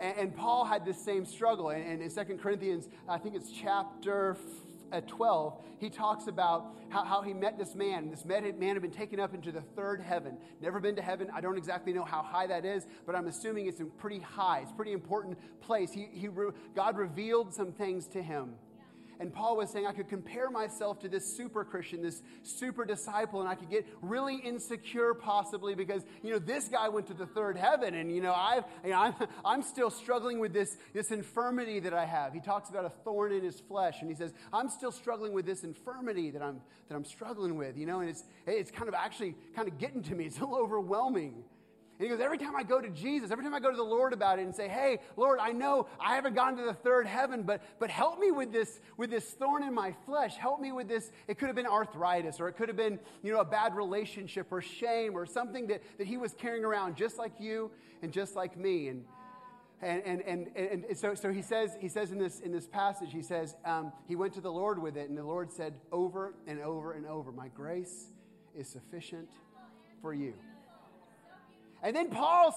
And, 0.00 0.18
and 0.18 0.36
Paul 0.36 0.64
had 0.64 0.84
this 0.84 1.00
same 1.00 1.24
struggle. 1.24 1.70
And 1.70 2.02
in 2.02 2.10
Second 2.10 2.40
Corinthians, 2.40 2.88
I 3.08 3.18
think 3.18 3.36
it's 3.36 3.50
chapter 3.52 4.36
at 4.94 5.08
12, 5.08 5.60
he 5.78 5.90
talks 5.90 6.28
about 6.28 6.76
how, 6.88 7.04
how 7.04 7.22
he 7.22 7.34
met 7.34 7.58
this 7.58 7.74
man. 7.74 8.10
This 8.10 8.24
man 8.24 8.44
had 8.44 8.58
been 8.58 8.90
taken 8.90 9.20
up 9.20 9.34
into 9.34 9.52
the 9.52 9.60
third 9.60 10.00
heaven. 10.00 10.38
Never 10.60 10.80
been 10.80 10.96
to 10.96 11.02
heaven. 11.02 11.28
I 11.34 11.40
don't 11.40 11.58
exactly 11.58 11.92
know 11.92 12.04
how 12.04 12.22
high 12.22 12.46
that 12.46 12.64
is, 12.64 12.86
but 13.04 13.14
I'm 13.14 13.26
assuming 13.26 13.66
it's 13.66 13.80
a 13.80 13.84
pretty 13.84 14.20
high. 14.20 14.60
It's 14.60 14.72
pretty 14.72 14.92
important 14.92 15.38
place. 15.60 15.92
He, 15.92 16.08
he, 16.12 16.28
God 16.74 16.96
revealed 16.96 17.52
some 17.52 17.72
things 17.72 18.06
to 18.08 18.22
him. 18.22 18.54
And 19.20 19.32
Paul 19.32 19.56
was 19.56 19.70
saying, 19.70 19.86
I 19.86 19.92
could 19.92 20.08
compare 20.08 20.50
myself 20.50 21.00
to 21.00 21.08
this 21.08 21.24
super 21.36 21.64
Christian, 21.64 22.02
this 22.02 22.22
super 22.42 22.84
disciple, 22.84 23.40
and 23.40 23.48
I 23.48 23.54
could 23.54 23.70
get 23.70 23.86
really 24.02 24.36
insecure 24.36 25.14
possibly 25.14 25.74
because, 25.74 26.02
you 26.22 26.32
know, 26.32 26.38
this 26.38 26.68
guy 26.68 26.88
went 26.88 27.06
to 27.08 27.14
the 27.14 27.26
third 27.26 27.56
heaven, 27.56 27.94
and, 27.94 28.14
you 28.14 28.20
know, 28.20 28.34
I've, 28.34 28.64
you 28.84 28.90
know, 28.90 29.00
I'm, 29.00 29.14
I'm 29.44 29.62
still 29.62 29.90
struggling 29.90 30.38
with 30.38 30.52
this, 30.52 30.76
this 30.92 31.10
infirmity 31.10 31.80
that 31.80 31.94
I 31.94 32.04
have. 32.04 32.32
He 32.32 32.40
talks 32.40 32.70
about 32.70 32.84
a 32.84 32.90
thorn 32.90 33.32
in 33.32 33.42
his 33.42 33.60
flesh, 33.60 34.00
and 34.00 34.10
he 34.10 34.16
says, 34.16 34.32
I'm 34.52 34.68
still 34.68 34.92
struggling 34.92 35.32
with 35.32 35.46
this 35.46 35.64
infirmity 35.64 36.30
that 36.30 36.42
I'm, 36.42 36.60
that 36.88 36.94
I'm 36.94 37.04
struggling 37.04 37.56
with, 37.56 37.76
you 37.76 37.86
know, 37.86 38.00
and 38.00 38.10
it's, 38.10 38.24
it's 38.46 38.70
kind 38.70 38.88
of 38.88 38.94
actually 38.94 39.36
kind 39.54 39.68
of 39.68 39.78
getting 39.78 40.02
to 40.04 40.14
me. 40.14 40.26
It's 40.26 40.38
a 40.38 40.40
little 40.40 40.58
overwhelming. 40.58 41.44
And 41.98 42.08
he 42.08 42.08
goes, 42.08 42.20
Every 42.20 42.38
time 42.38 42.56
I 42.56 42.62
go 42.62 42.80
to 42.80 42.88
Jesus, 42.88 43.30
every 43.30 43.44
time 43.44 43.54
I 43.54 43.60
go 43.60 43.70
to 43.70 43.76
the 43.76 43.82
Lord 43.82 44.12
about 44.12 44.38
it 44.38 44.42
and 44.42 44.54
say, 44.54 44.68
Hey, 44.68 44.98
Lord, 45.16 45.38
I 45.40 45.52
know 45.52 45.86
I 46.00 46.16
haven't 46.16 46.34
gone 46.34 46.56
to 46.56 46.62
the 46.62 46.74
third 46.74 47.06
heaven, 47.06 47.42
but, 47.42 47.62
but 47.78 47.90
help 47.90 48.18
me 48.18 48.30
with 48.30 48.52
this, 48.52 48.80
with 48.96 49.10
this 49.10 49.24
thorn 49.24 49.62
in 49.62 49.72
my 49.72 49.94
flesh. 50.04 50.36
Help 50.36 50.60
me 50.60 50.72
with 50.72 50.88
this. 50.88 51.10
It 51.28 51.38
could 51.38 51.46
have 51.46 51.56
been 51.56 51.66
arthritis, 51.66 52.40
or 52.40 52.48
it 52.48 52.54
could 52.54 52.68
have 52.68 52.76
been, 52.76 52.98
you 53.22 53.32
know, 53.32 53.40
a 53.40 53.44
bad 53.44 53.76
relationship 53.76 54.48
or 54.50 54.60
shame 54.60 55.14
or 55.14 55.26
something 55.26 55.68
that, 55.68 55.82
that 55.98 56.06
he 56.06 56.16
was 56.16 56.34
carrying 56.34 56.64
around 56.64 56.96
just 56.96 57.18
like 57.18 57.32
you 57.38 57.70
and 58.02 58.12
just 58.12 58.34
like 58.34 58.56
me. 58.56 58.88
And 58.88 59.04
and, 59.82 60.02
and, 60.02 60.22
and, 60.56 60.84
and 60.84 60.96
so, 60.96 61.14
so 61.14 61.30
he 61.30 61.42
says, 61.42 61.76
he 61.78 61.88
says 61.88 62.10
in, 62.10 62.18
this, 62.18 62.40
in 62.40 62.52
this 62.52 62.66
passage, 62.66 63.12
he 63.12 63.20
says, 63.20 63.54
um, 63.66 63.92
he 64.06 64.16
went 64.16 64.32
to 64.34 64.40
the 64.40 64.50
Lord 64.50 64.80
with 64.80 64.96
it, 64.96 65.10
and 65.10 65.18
the 65.18 65.24
Lord 65.24 65.52
said 65.52 65.74
over 65.92 66.32
and 66.46 66.58
over 66.60 66.92
and 66.92 67.04
over, 67.06 67.32
My 67.32 67.48
grace 67.48 68.06
is 68.56 68.66
sufficient 68.66 69.28
for 70.00 70.14
you. 70.14 70.32
And 71.84 71.94
then 71.94 72.08
Paul 72.08 72.56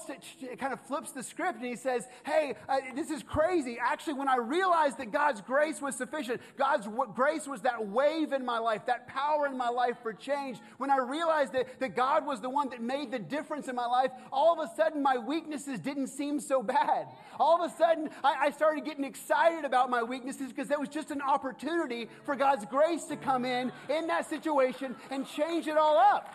kind 0.58 0.72
of 0.72 0.80
flips 0.80 1.12
the 1.12 1.22
script 1.22 1.58
and 1.58 1.66
he 1.66 1.76
says, 1.76 2.08
Hey, 2.24 2.54
uh, 2.66 2.78
this 2.94 3.10
is 3.10 3.22
crazy. 3.22 3.78
Actually, 3.78 4.14
when 4.14 4.26
I 4.26 4.36
realized 4.36 4.96
that 4.98 5.12
God's 5.12 5.42
grace 5.42 5.82
was 5.82 5.94
sufficient, 5.94 6.40
God's 6.56 6.86
w- 6.86 7.12
grace 7.14 7.46
was 7.46 7.60
that 7.60 7.88
wave 7.88 8.32
in 8.32 8.42
my 8.42 8.58
life, 8.58 8.86
that 8.86 9.06
power 9.06 9.46
in 9.46 9.58
my 9.58 9.68
life 9.68 9.98
for 10.02 10.14
change. 10.14 10.58
When 10.78 10.90
I 10.90 10.96
realized 10.96 11.52
that, 11.52 11.78
that 11.78 11.94
God 11.94 12.24
was 12.24 12.40
the 12.40 12.48
one 12.48 12.70
that 12.70 12.80
made 12.80 13.10
the 13.10 13.18
difference 13.18 13.68
in 13.68 13.76
my 13.76 13.84
life, 13.84 14.12
all 14.32 14.58
of 14.58 14.66
a 14.66 14.74
sudden 14.74 15.02
my 15.02 15.18
weaknesses 15.18 15.78
didn't 15.78 16.06
seem 16.06 16.40
so 16.40 16.62
bad. 16.62 17.08
All 17.38 17.62
of 17.62 17.70
a 17.70 17.76
sudden, 17.76 18.08
I, 18.24 18.46
I 18.46 18.50
started 18.50 18.86
getting 18.86 19.04
excited 19.04 19.66
about 19.66 19.90
my 19.90 20.02
weaknesses 20.02 20.48
because 20.48 20.68
that 20.68 20.80
was 20.80 20.88
just 20.88 21.10
an 21.10 21.20
opportunity 21.20 22.08
for 22.24 22.34
God's 22.34 22.64
grace 22.64 23.04
to 23.04 23.16
come 23.16 23.44
in 23.44 23.72
in 23.90 24.06
that 24.06 24.26
situation 24.26 24.96
and 25.10 25.28
change 25.28 25.66
it 25.66 25.76
all 25.76 25.98
up. 25.98 26.34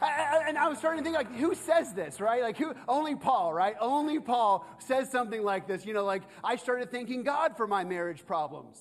I, 0.00 0.44
and 0.48 0.58
I 0.58 0.68
was 0.68 0.78
starting 0.78 1.02
to 1.02 1.04
think, 1.04 1.16
like, 1.16 1.34
who 1.36 1.54
says 1.54 1.92
this, 1.94 2.20
right? 2.20 2.42
Like, 2.42 2.56
who? 2.56 2.74
Only 2.86 3.14
Paul, 3.14 3.52
right? 3.52 3.76
Only 3.80 4.20
Paul 4.20 4.66
says 4.78 5.10
something 5.10 5.42
like 5.42 5.66
this. 5.66 5.86
You 5.86 5.94
know, 5.94 6.04
like, 6.04 6.22
I 6.44 6.56
started 6.56 6.90
thanking 6.90 7.22
God 7.22 7.56
for 7.56 7.66
my 7.66 7.84
marriage 7.84 8.26
problems. 8.26 8.78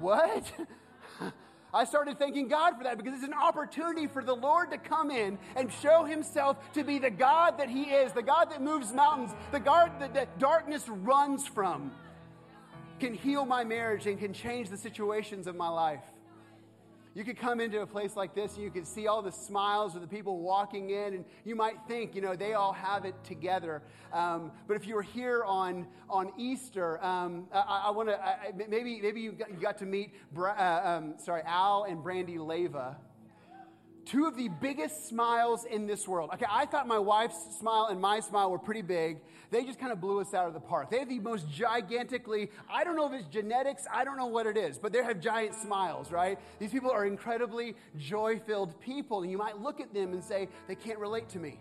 What? 0.00 0.50
I 1.74 1.84
started 1.84 2.18
thanking 2.18 2.48
God 2.48 2.78
for 2.78 2.84
that 2.84 2.96
because 2.96 3.14
it's 3.14 3.24
an 3.24 3.34
opportunity 3.34 4.06
for 4.06 4.24
the 4.24 4.34
Lord 4.34 4.70
to 4.70 4.78
come 4.78 5.10
in 5.10 5.38
and 5.56 5.70
show 5.70 6.04
himself 6.04 6.72
to 6.72 6.82
be 6.82 6.98
the 6.98 7.10
God 7.10 7.58
that 7.58 7.68
he 7.68 7.84
is, 7.84 8.12
the 8.12 8.22
God 8.22 8.50
that 8.50 8.62
moves 8.62 8.92
mountains, 8.92 9.32
the 9.52 9.60
God 9.60 9.92
that, 10.00 10.14
that 10.14 10.38
darkness 10.38 10.88
runs 10.88 11.46
from, 11.46 11.92
can 12.98 13.12
heal 13.12 13.44
my 13.44 13.62
marriage 13.62 14.06
and 14.06 14.18
can 14.18 14.32
change 14.32 14.70
the 14.70 14.76
situations 14.76 15.46
of 15.46 15.54
my 15.54 15.68
life. 15.68 16.00
You 17.16 17.24
could 17.24 17.38
come 17.38 17.60
into 17.60 17.80
a 17.80 17.86
place 17.86 18.14
like 18.14 18.34
this 18.34 18.56
and 18.56 18.62
you 18.62 18.70
could 18.70 18.86
see 18.86 19.06
all 19.06 19.22
the 19.22 19.32
smiles 19.32 19.94
of 19.94 20.02
the 20.02 20.06
people 20.06 20.40
walking 20.40 20.90
in, 20.90 21.14
and 21.14 21.24
you 21.46 21.56
might 21.56 21.76
think, 21.88 22.14
you 22.14 22.20
know, 22.20 22.36
they 22.36 22.52
all 22.52 22.74
have 22.74 23.06
it 23.06 23.14
together. 23.24 23.82
Um, 24.12 24.52
but 24.68 24.76
if 24.76 24.86
you 24.86 24.94
were 24.94 25.02
here 25.02 25.42
on, 25.42 25.86
on 26.10 26.30
Easter, 26.36 27.02
um, 27.02 27.46
I, 27.54 27.84
I 27.86 27.90
want 27.90 28.10
to, 28.10 28.20
maybe, 28.68 29.00
maybe 29.00 29.22
you 29.22 29.32
got, 29.32 29.78
to 29.78 29.86
meet, 29.86 30.12
Bra, 30.30 30.52
uh, 30.52 30.98
um, 30.98 31.14
sorry, 31.16 31.40
Al 31.46 31.84
and 31.84 32.02
Brandy 32.02 32.36
Leva 32.36 32.98
two 34.06 34.24
of 34.26 34.36
the 34.36 34.48
biggest 34.48 35.08
smiles 35.08 35.64
in 35.64 35.86
this 35.86 36.06
world. 36.06 36.30
Okay, 36.32 36.46
I 36.48 36.64
thought 36.64 36.86
my 36.86 36.98
wife's 36.98 37.58
smile 37.58 37.88
and 37.90 38.00
my 38.00 38.20
smile 38.20 38.50
were 38.50 38.58
pretty 38.58 38.82
big. 38.82 39.18
They 39.50 39.64
just 39.64 39.78
kind 39.78 39.92
of 39.92 40.00
blew 40.00 40.20
us 40.20 40.32
out 40.32 40.46
of 40.46 40.54
the 40.54 40.60
park. 40.60 40.90
They 40.90 41.00
have 41.00 41.08
the 41.08 41.18
most 41.18 41.50
gigantically, 41.50 42.50
I 42.70 42.84
don't 42.84 42.96
know 42.96 43.12
if 43.12 43.20
it's 43.20 43.28
genetics, 43.28 43.86
I 43.92 44.04
don't 44.04 44.16
know 44.16 44.26
what 44.26 44.46
it 44.46 44.56
is, 44.56 44.78
but 44.78 44.92
they 44.92 45.02
have 45.02 45.20
giant 45.20 45.54
smiles, 45.54 46.10
right? 46.10 46.38
These 46.58 46.70
people 46.70 46.90
are 46.90 47.04
incredibly 47.04 47.74
joy 47.98 48.38
filled 48.38 48.78
people. 48.80 49.22
And 49.22 49.30
you 49.30 49.38
might 49.38 49.60
look 49.60 49.80
at 49.80 49.92
them 49.92 50.12
and 50.12 50.22
say, 50.22 50.48
they 50.68 50.74
can't 50.74 50.98
relate 50.98 51.28
to 51.30 51.38
me. 51.38 51.58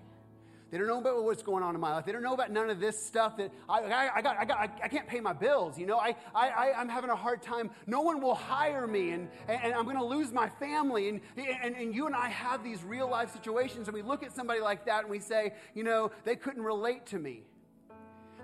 They 0.72 0.80
don't 0.80 0.88
know 0.88 1.00
about 1.00 1.24
what's 1.24 1.44
going 1.44 1.64
on 1.64 1.76
in 1.76 1.82
my 1.82 1.92
life. 1.92 2.06
They 2.06 2.12
don't 2.12 2.24
know 2.24 2.34
about 2.34 2.52
none 2.52 2.70
of 2.70 2.80
this 2.80 3.02
stuff 3.04 3.38
that 3.38 3.52
I, 3.70 3.82
I, 3.82 4.16
I 4.16 4.22
got, 4.22 4.38
I, 4.38 4.46
got, 4.46 4.80
I 4.84 4.88
can't 4.88 5.08
pay 5.08 5.20
my 5.20 5.34
bills. 5.34 5.78
You 5.78 5.86
know, 5.86 6.00
I, 6.00 6.16
I, 6.34 6.74
I'm 6.76 6.90
having 6.90 7.12
a 7.12 7.16
hard 7.16 7.44
time. 7.44 7.70
No 7.86 8.02
one 8.02 8.20
will 8.20 8.36
hire 8.36 8.88
me 8.88 9.12
and, 9.12 9.30
and 9.48 9.74
I'm 9.74 9.86
going 9.86 9.98
to 9.98 10.04
lose 10.04 10.32
my 10.32 10.50
family. 10.50 11.10
And, 11.10 11.22
and, 11.38 11.76
and 11.76 11.94
you 11.94 12.08
and 12.08 12.16
I 12.16 12.30
have 12.30 12.64
these 12.64 12.84
real 12.84 13.10
life 13.10 13.32
situations 13.32 13.88
and 13.88 13.94
we 13.94 14.02
look 14.02 14.24
at 14.24 14.36
somebody 14.36 14.60
like 14.60 14.86
that 14.86 15.04
and 15.04 15.12
we 15.12 15.20
say, 15.20 15.54
you 15.76 15.84
know, 15.84 16.12
they 16.24 16.36
couldn't 16.36 16.64
relate 16.64 17.06
to 17.08 17.20
me. 17.20 17.44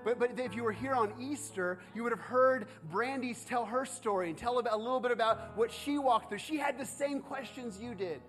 But, 0.03 0.19
but 0.19 0.39
if 0.39 0.55
you 0.55 0.63
were 0.63 0.71
here 0.71 0.93
on 0.93 1.13
Easter, 1.19 1.79
you 1.93 2.03
would 2.03 2.11
have 2.11 2.21
heard 2.21 2.67
Brandy's 2.89 3.43
tell 3.43 3.65
her 3.65 3.85
story 3.85 4.29
and 4.29 4.37
tell 4.37 4.59
a 4.59 4.77
little 4.77 4.99
bit 4.99 5.11
about 5.11 5.55
what 5.57 5.71
she 5.71 5.97
walked 5.97 6.29
through. 6.29 6.39
She 6.39 6.57
had 6.57 6.79
the 6.79 6.85
same 6.85 7.19
questions 7.19 7.79
you 7.79 7.93
did. 7.93 8.21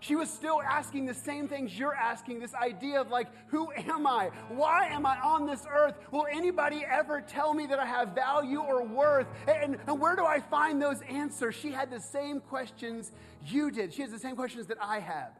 She 0.00 0.16
was 0.16 0.30
still 0.30 0.62
asking 0.62 1.04
the 1.06 1.14
same 1.14 1.46
things 1.46 1.78
you're 1.78 1.94
asking 1.94 2.40
this 2.40 2.54
idea 2.54 3.00
of 3.00 3.10
like, 3.10 3.28
who 3.48 3.70
am 3.72 4.06
I? 4.06 4.30
Why 4.48 4.86
am 4.86 5.04
I 5.04 5.18
on 5.20 5.46
this 5.46 5.66
earth? 5.70 5.94
Will 6.10 6.26
anybody 6.30 6.84
ever 6.84 7.20
tell 7.20 7.52
me 7.52 7.66
that 7.66 7.78
I 7.78 7.84
have 7.84 8.14
value 8.14 8.60
or 8.60 8.82
worth? 8.82 9.26
And, 9.46 9.78
and 9.86 10.00
where 10.00 10.16
do 10.16 10.24
I 10.24 10.40
find 10.40 10.80
those 10.80 11.02
answers? 11.02 11.54
She 11.54 11.70
had 11.70 11.90
the 11.90 12.00
same 12.00 12.40
questions 12.40 13.12
you 13.46 13.70
did. 13.70 13.92
She 13.92 14.02
has 14.02 14.10
the 14.10 14.18
same 14.18 14.36
questions 14.36 14.66
that 14.68 14.78
I 14.80 15.00
have. 15.00 15.32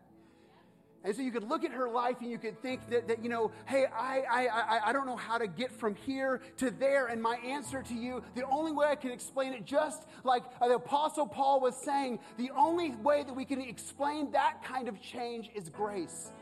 And 1.02 1.16
so 1.16 1.22
you 1.22 1.30
could 1.30 1.48
look 1.48 1.64
at 1.64 1.72
her 1.72 1.88
life 1.88 2.16
and 2.20 2.30
you 2.30 2.36
could 2.36 2.60
think 2.60 2.88
that, 2.90 3.08
that 3.08 3.22
you 3.22 3.30
know, 3.30 3.52
hey, 3.64 3.86
I, 3.86 4.22
I, 4.30 4.46
I, 4.46 4.80
I 4.88 4.92
don't 4.92 5.06
know 5.06 5.16
how 5.16 5.38
to 5.38 5.46
get 5.46 5.72
from 5.72 5.94
here 5.94 6.42
to 6.58 6.70
there. 6.70 7.06
And 7.06 7.22
my 7.22 7.36
answer 7.36 7.82
to 7.82 7.94
you, 7.94 8.22
the 8.34 8.46
only 8.46 8.72
way 8.72 8.86
I 8.86 8.96
can 8.96 9.10
explain 9.10 9.54
it, 9.54 9.64
just 9.64 10.06
like 10.24 10.42
the 10.60 10.74
Apostle 10.74 11.26
Paul 11.26 11.60
was 11.60 11.74
saying, 11.74 12.18
the 12.36 12.50
only 12.54 12.90
way 12.96 13.22
that 13.22 13.34
we 13.34 13.46
can 13.46 13.62
explain 13.62 14.30
that 14.32 14.62
kind 14.62 14.88
of 14.88 15.00
change 15.00 15.50
is 15.54 15.70
grace. 15.70 16.32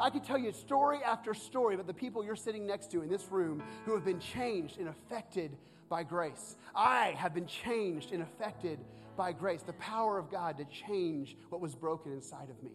I 0.00 0.08
could 0.08 0.24
tell 0.24 0.38
you 0.38 0.52
story 0.52 1.00
after 1.04 1.34
story 1.34 1.74
about 1.74 1.86
the 1.86 1.94
people 1.94 2.24
you're 2.24 2.34
sitting 2.34 2.66
next 2.66 2.90
to 2.92 3.02
in 3.02 3.10
this 3.10 3.30
room 3.30 3.62
who 3.84 3.94
have 3.94 4.06
been 4.06 4.20
changed 4.20 4.78
and 4.78 4.88
affected 4.88 5.56
by 5.90 6.02
grace. 6.02 6.56
I 6.74 7.14
have 7.18 7.34
been 7.34 7.46
changed 7.46 8.12
and 8.12 8.22
affected 8.22 8.78
by 9.16 9.32
grace, 9.32 9.60
the 9.62 9.74
power 9.74 10.18
of 10.18 10.30
God 10.30 10.56
to 10.56 10.64
change 10.64 11.36
what 11.50 11.60
was 11.60 11.74
broken 11.74 12.12
inside 12.12 12.48
of 12.48 12.62
me. 12.62 12.72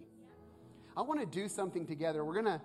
I 0.98 1.02
want 1.02 1.20
to 1.20 1.28
do 1.28 1.48
something 1.48 1.86
together. 1.86 2.26
We're 2.26 2.34
going 2.34 2.46
to 2.46 2.62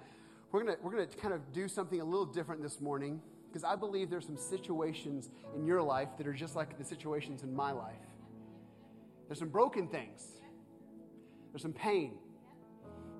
we're 0.50 0.64
going 0.64 0.74
to 0.74 0.82
we're 0.82 0.90
going 0.90 1.06
to 1.06 1.16
kind 1.18 1.34
of 1.34 1.52
do 1.52 1.68
something 1.68 2.00
a 2.00 2.04
little 2.04 2.24
different 2.24 2.62
this 2.62 2.80
morning 2.80 3.20
because 3.46 3.62
I 3.62 3.76
believe 3.76 4.08
there's 4.08 4.24
some 4.24 4.38
situations 4.38 5.28
in 5.54 5.66
your 5.66 5.82
life 5.82 6.08
that 6.16 6.26
are 6.26 6.32
just 6.32 6.56
like 6.56 6.78
the 6.78 6.84
situations 6.84 7.42
in 7.42 7.54
my 7.54 7.72
life. 7.72 7.94
There's 9.28 9.38
some 9.38 9.50
broken 9.50 9.86
things. 9.86 10.26
There's 11.52 11.60
some 11.60 11.74
pain. 11.74 12.14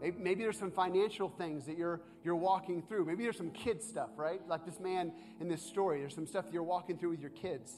Maybe 0.01 0.43
there's 0.43 0.59
some 0.59 0.73
financial 0.73 1.29
things 1.29 1.65
that 1.67 1.79
you're, 1.79 2.01
you're 2.25 2.35
walking 2.35 2.83
through. 2.83 3.05
Maybe 3.05 3.23
there's 3.23 3.37
some 3.37 3.53
kid 3.53 3.81
stuff, 3.81 4.11
right? 4.17 4.41
Like 4.49 4.67
this 4.67 4.81
man 4.81 5.13
in 5.41 5.49
this 5.49 5.63
story. 5.63 6.01
There's 6.01 6.15
some 6.15 6.27
stuff 6.27 6.47
that 6.47 6.53
you're 6.53 6.65
walking 6.65 6.99
through 6.99 7.11
with 7.11 7.21
your 7.21 7.31
kids. 7.31 7.73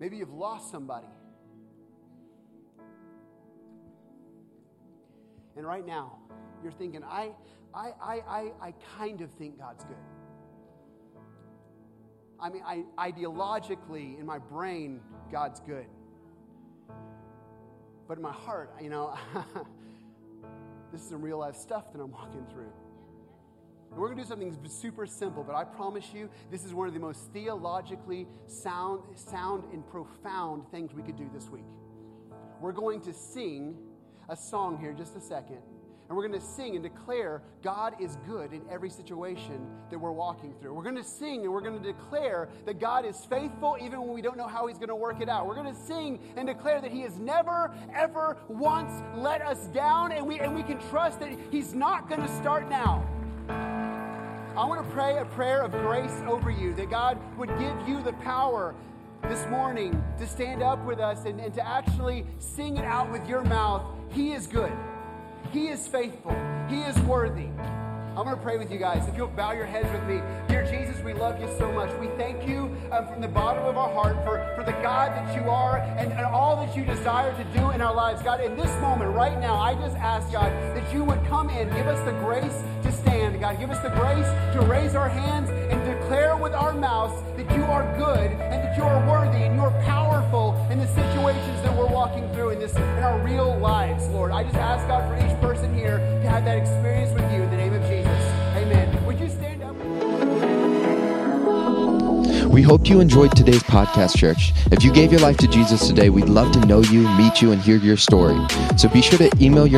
Maybe 0.00 0.18
you've 0.18 0.34
lost 0.34 0.70
somebody. 0.70 1.06
And 5.56 5.66
right 5.66 5.86
now, 5.86 6.18
you're 6.62 6.72
thinking, 6.72 7.04
I, 7.04 7.30
I, 7.74 7.92
I, 8.02 8.14
I, 8.28 8.52
I 8.60 8.74
kind 8.98 9.20
of 9.20 9.30
think 9.32 9.58
God's 9.58 9.84
good. 9.84 9.96
I 12.40 12.50
mean, 12.50 12.62
I, 12.66 12.84
ideologically, 12.98 14.18
in 14.18 14.26
my 14.26 14.38
brain, 14.38 15.00
God's 15.30 15.60
good. 15.60 15.86
But 18.08 18.18
in 18.18 18.22
my 18.22 18.32
heart, 18.32 18.74
you 18.82 18.90
know, 18.90 19.16
this 20.92 21.00
is 21.02 21.08
some 21.08 21.22
real 21.22 21.38
life 21.38 21.56
stuff 21.56 21.92
that 21.92 22.00
I'm 22.00 22.10
walking 22.10 22.46
through. 22.50 22.72
And 23.90 24.00
we're 24.00 24.08
going 24.08 24.18
to 24.18 24.24
do 24.24 24.28
something 24.28 24.58
super 24.68 25.06
simple, 25.06 25.44
but 25.44 25.54
I 25.54 25.64
promise 25.64 26.06
you, 26.12 26.28
this 26.50 26.64
is 26.64 26.74
one 26.74 26.88
of 26.88 26.94
the 26.94 27.00
most 27.00 27.32
theologically 27.32 28.26
sound, 28.46 29.02
sound 29.16 29.72
and 29.72 29.86
profound 29.86 30.68
things 30.70 30.92
we 30.92 31.02
could 31.02 31.16
do 31.16 31.30
this 31.32 31.48
week. 31.48 31.64
We're 32.60 32.72
going 32.72 33.00
to 33.02 33.12
sing 33.12 33.76
a 34.28 34.36
song 34.36 34.78
here 34.78 34.92
just 34.92 35.16
a 35.16 35.20
second. 35.20 35.58
And 36.08 36.16
we're 36.16 36.28
going 36.28 36.38
to 36.38 36.46
sing 36.46 36.74
and 36.74 36.82
declare 36.82 37.40
God 37.62 37.94
is 37.98 38.18
good 38.26 38.52
in 38.52 38.60
every 38.70 38.90
situation 38.90 39.66
that 39.90 39.98
we're 39.98 40.12
walking 40.12 40.52
through. 40.60 40.74
We're 40.74 40.82
going 40.82 40.96
to 40.96 41.02
sing 41.02 41.44
and 41.44 41.52
we're 41.52 41.62
going 41.62 41.80
to 41.80 41.92
declare 41.92 42.50
that 42.66 42.78
God 42.78 43.06
is 43.06 43.24
faithful 43.24 43.78
even 43.80 44.02
when 44.02 44.12
we 44.12 44.20
don't 44.20 44.36
know 44.36 44.46
how 44.46 44.66
He's 44.66 44.76
going 44.76 44.90
to 44.90 44.96
work 44.96 45.22
it 45.22 45.30
out. 45.30 45.46
We're 45.46 45.54
going 45.54 45.74
to 45.74 45.80
sing 45.80 46.20
and 46.36 46.46
declare 46.46 46.82
that 46.82 46.90
He 46.90 47.00
has 47.00 47.18
never, 47.18 47.74
ever 47.94 48.36
once 48.48 48.92
let 49.14 49.40
us 49.40 49.66
down, 49.68 50.12
and 50.12 50.26
we, 50.26 50.40
and 50.40 50.54
we 50.54 50.62
can 50.62 50.78
trust 50.90 51.20
that 51.20 51.30
He's 51.50 51.72
not 51.72 52.08
going 52.10 52.20
to 52.20 52.36
start 52.36 52.68
now. 52.68 53.02
I 53.48 54.66
want 54.66 54.86
to 54.86 54.92
pray 54.92 55.16
a 55.18 55.24
prayer 55.24 55.62
of 55.62 55.72
grace 55.72 56.22
over 56.28 56.50
you, 56.50 56.74
that 56.74 56.90
God 56.90 57.18
would 57.38 57.48
give 57.58 57.88
you 57.88 58.02
the 58.02 58.12
power 58.12 58.74
this 59.28 59.46
morning 59.48 60.02
to 60.18 60.26
stand 60.26 60.62
up 60.62 60.84
with 60.84 61.00
us 61.00 61.24
and, 61.24 61.40
and 61.40 61.52
to 61.54 61.66
actually 61.66 62.26
sing 62.38 62.76
it 62.76 62.84
out 62.84 63.10
with 63.10 63.26
your 63.26 63.42
mouth. 63.42 63.82
He 64.14 64.30
is 64.30 64.46
good. 64.46 64.72
He 65.52 65.66
is 65.66 65.88
faithful. 65.88 66.36
He 66.68 66.82
is 66.82 66.96
worthy. 67.00 67.48
I'm 68.16 68.22
going 68.22 68.36
to 68.36 68.40
pray 68.40 68.58
with 68.58 68.70
you 68.70 68.78
guys. 68.78 69.08
If 69.08 69.16
you'll 69.16 69.26
bow 69.26 69.50
your 69.50 69.66
heads 69.66 69.90
with 69.90 70.04
me. 70.04 70.22
Dear 70.46 70.64
Jesus, 70.70 71.02
we 71.02 71.14
love 71.14 71.40
you 71.40 71.48
so 71.58 71.72
much. 71.72 71.90
We 71.98 72.06
thank 72.16 72.46
you 72.46 72.70
um, 72.92 73.08
from 73.08 73.20
the 73.20 73.26
bottom 73.26 73.64
of 73.64 73.76
our 73.76 73.92
heart 73.92 74.14
for, 74.24 74.38
for 74.54 74.62
the 74.62 74.76
God 74.82 75.10
that 75.10 75.34
you 75.34 75.50
are 75.50 75.78
and, 75.78 76.12
and 76.12 76.24
all 76.26 76.64
that 76.64 76.76
you 76.76 76.84
desire 76.84 77.36
to 77.36 77.58
do 77.58 77.70
in 77.70 77.80
our 77.80 77.92
lives. 77.92 78.22
God, 78.22 78.40
in 78.40 78.56
this 78.56 78.70
moment, 78.80 79.10
right 79.10 79.36
now, 79.40 79.56
I 79.56 79.74
just 79.74 79.96
ask, 79.96 80.30
God, 80.30 80.52
that 80.76 80.94
you 80.94 81.02
would 81.02 81.22
come 81.26 81.50
in, 81.50 81.68
give 81.70 81.88
us 81.88 81.98
the 82.04 82.16
grace 82.20 82.62
to 82.84 82.92
stand. 82.92 83.40
God, 83.40 83.58
give 83.58 83.70
us 83.70 83.82
the 83.82 83.90
grace 83.90 84.28
to 84.54 84.64
raise 84.70 84.94
our 84.94 85.08
hands 85.08 85.50
and 85.50 85.84
declare 85.84 86.36
with 86.36 86.52
our 86.52 86.72
mouths 86.72 87.20
that 87.36 87.50
you 87.56 87.64
are 87.64 87.82
good 87.98 88.30
and 88.30 88.62
that 88.62 88.76
you 88.76 88.84
are 88.84 89.04
worthy 89.08 89.42
and 89.42 89.56
you're 89.56 89.72
powerful 89.82 90.03
this 92.64 92.76
in 92.76 92.82
our 93.02 93.18
real 93.18 93.58
lives, 93.58 94.06
Lord. 94.08 94.32
I 94.32 94.42
just 94.44 94.56
ask 94.56 94.86
God 94.88 95.06
for 95.08 95.16
each 95.26 95.38
person 95.40 95.74
here 95.74 95.98
to 95.98 96.30
have 96.30 96.44
that 96.46 96.56
experience 96.56 97.12
with 97.12 97.30
you 97.32 97.42
in 97.42 97.50
the 97.50 97.56
name 97.56 97.74
of 97.74 97.82
Jesus. 97.82 98.06
Amen. 98.56 99.04
Would 99.04 99.20
you 99.20 99.28
stand 99.28 99.62
up? 99.62 99.74
We 102.48 102.62
hope 102.62 102.88
you 102.88 103.00
enjoyed 103.00 103.36
today's 103.36 103.62
podcast, 103.64 104.16
church. 104.16 104.52
If 104.70 104.84
you 104.84 104.92
gave 104.92 105.10
your 105.10 105.20
life 105.20 105.36
to 105.38 105.48
Jesus 105.48 105.88
today, 105.88 106.08
we'd 106.08 106.28
love 106.28 106.52
to 106.52 106.60
know 106.64 106.80
you, 106.80 107.00
meet 107.16 107.42
you, 107.42 107.52
and 107.52 107.60
hear 107.60 107.76
your 107.76 107.96
story. 107.96 108.38
So 108.76 108.88
be 108.88 109.02
sure 109.02 109.18
to 109.18 109.30
email 109.40 109.66
your 109.66 109.72